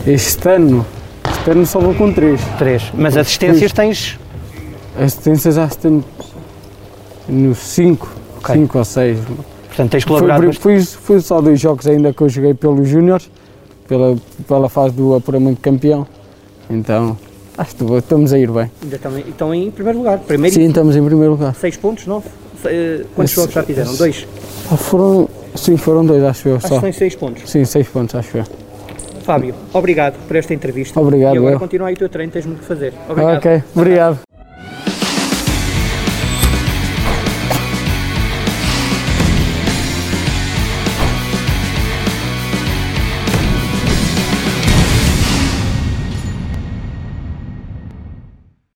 Este 0.06 0.48
ano, 0.48 0.86
este 1.30 1.50
ano 1.50 1.66
só 1.66 1.78
vou 1.80 1.94
com 1.94 2.12
três. 2.12 2.40
Três. 2.58 2.90
Mas 2.94 3.16
assistências 3.16 3.72
tens. 3.72 4.18
Assistências 4.98 5.54
já 5.54 5.66
tenho 5.68 6.04
no 7.28 7.54
cinco, 7.54 8.08
Ok. 8.42 8.54
cinco 8.54 8.78
ou 8.78 8.84
seis. 8.84 9.18
Portanto, 9.68 9.90
tens 9.92 10.04
colaborado. 10.04 10.42
foi, 10.42 10.52
foi, 10.52 10.82
foi 10.82 11.20
só 11.20 11.40
dois 11.40 11.60
jogos 11.60 11.86
ainda 11.86 12.12
que 12.12 12.20
eu 12.22 12.28
joguei 12.28 12.54
pelos 12.54 12.88
Júniores, 12.88 13.30
pela, 13.86 14.16
pela 14.48 14.68
fase 14.68 14.94
do 14.94 15.14
apuramento 15.14 15.56
de 15.56 15.60
campeão. 15.62 16.06
Então, 16.68 17.16
acho 17.56 17.76
que 17.76 17.84
estamos 17.94 18.32
a 18.32 18.38
ir 18.38 18.50
bem. 18.50 18.70
Ainda 18.82 18.96
estão, 18.96 19.18
em- 19.18 19.28
estão 19.28 19.54
em 19.54 19.70
primeiro 19.70 19.98
lugar. 19.98 20.18
Primeiro 20.18 20.54
Sim, 20.54 20.66
estamos 20.68 20.96
em 20.96 21.04
primeiro 21.04 21.32
lugar. 21.32 21.54
seis 21.54 21.76
pontos, 21.76 22.06
nove. 22.06 22.26
Eh, 22.64 23.04
Quantos 23.14 23.32
Esse- 23.32 23.40
jogos 23.40 23.54
já 23.54 23.62
fizeram? 23.62 23.94
Dois. 23.96 24.26
Ah, 24.70 24.76
Foram, 24.76 25.28
sim, 25.54 25.76
foram 25.76 26.04
dois, 26.04 26.22
acho 26.22 26.48
eu 26.48 26.56
Acho 26.56 26.64
que 26.66 26.68
só. 26.74 26.80
são 26.80 26.88
em 26.88 26.92
seis 26.92 27.14
pontos. 27.14 27.50
Sim, 27.50 27.64
seis 27.64 27.88
pontos, 27.88 28.14
acho 28.14 28.36
eu. 28.38 28.44
Fábio, 29.22 29.54
obrigado 29.72 30.14
por 30.26 30.36
esta 30.36 30.52
entrevista. 30.52 30.98
Obrigado, 31.00 31.34
E 31.34 31.38
agora 31.38 31.54
eu. 31.54 31.58
continua 31.58 31.88
aí 31.88 31.94
o 31.94 31.96
teu 31.96 32.08
treino, 32.08 32.32
tens 32.32 32.44
muito 32.46 32.60
que 32.60 32.66
fazer. 32.66 32.92
Obrigado. 33.08 33.36
Ok, 33.38 33.62
obrigado. 33.76 34.18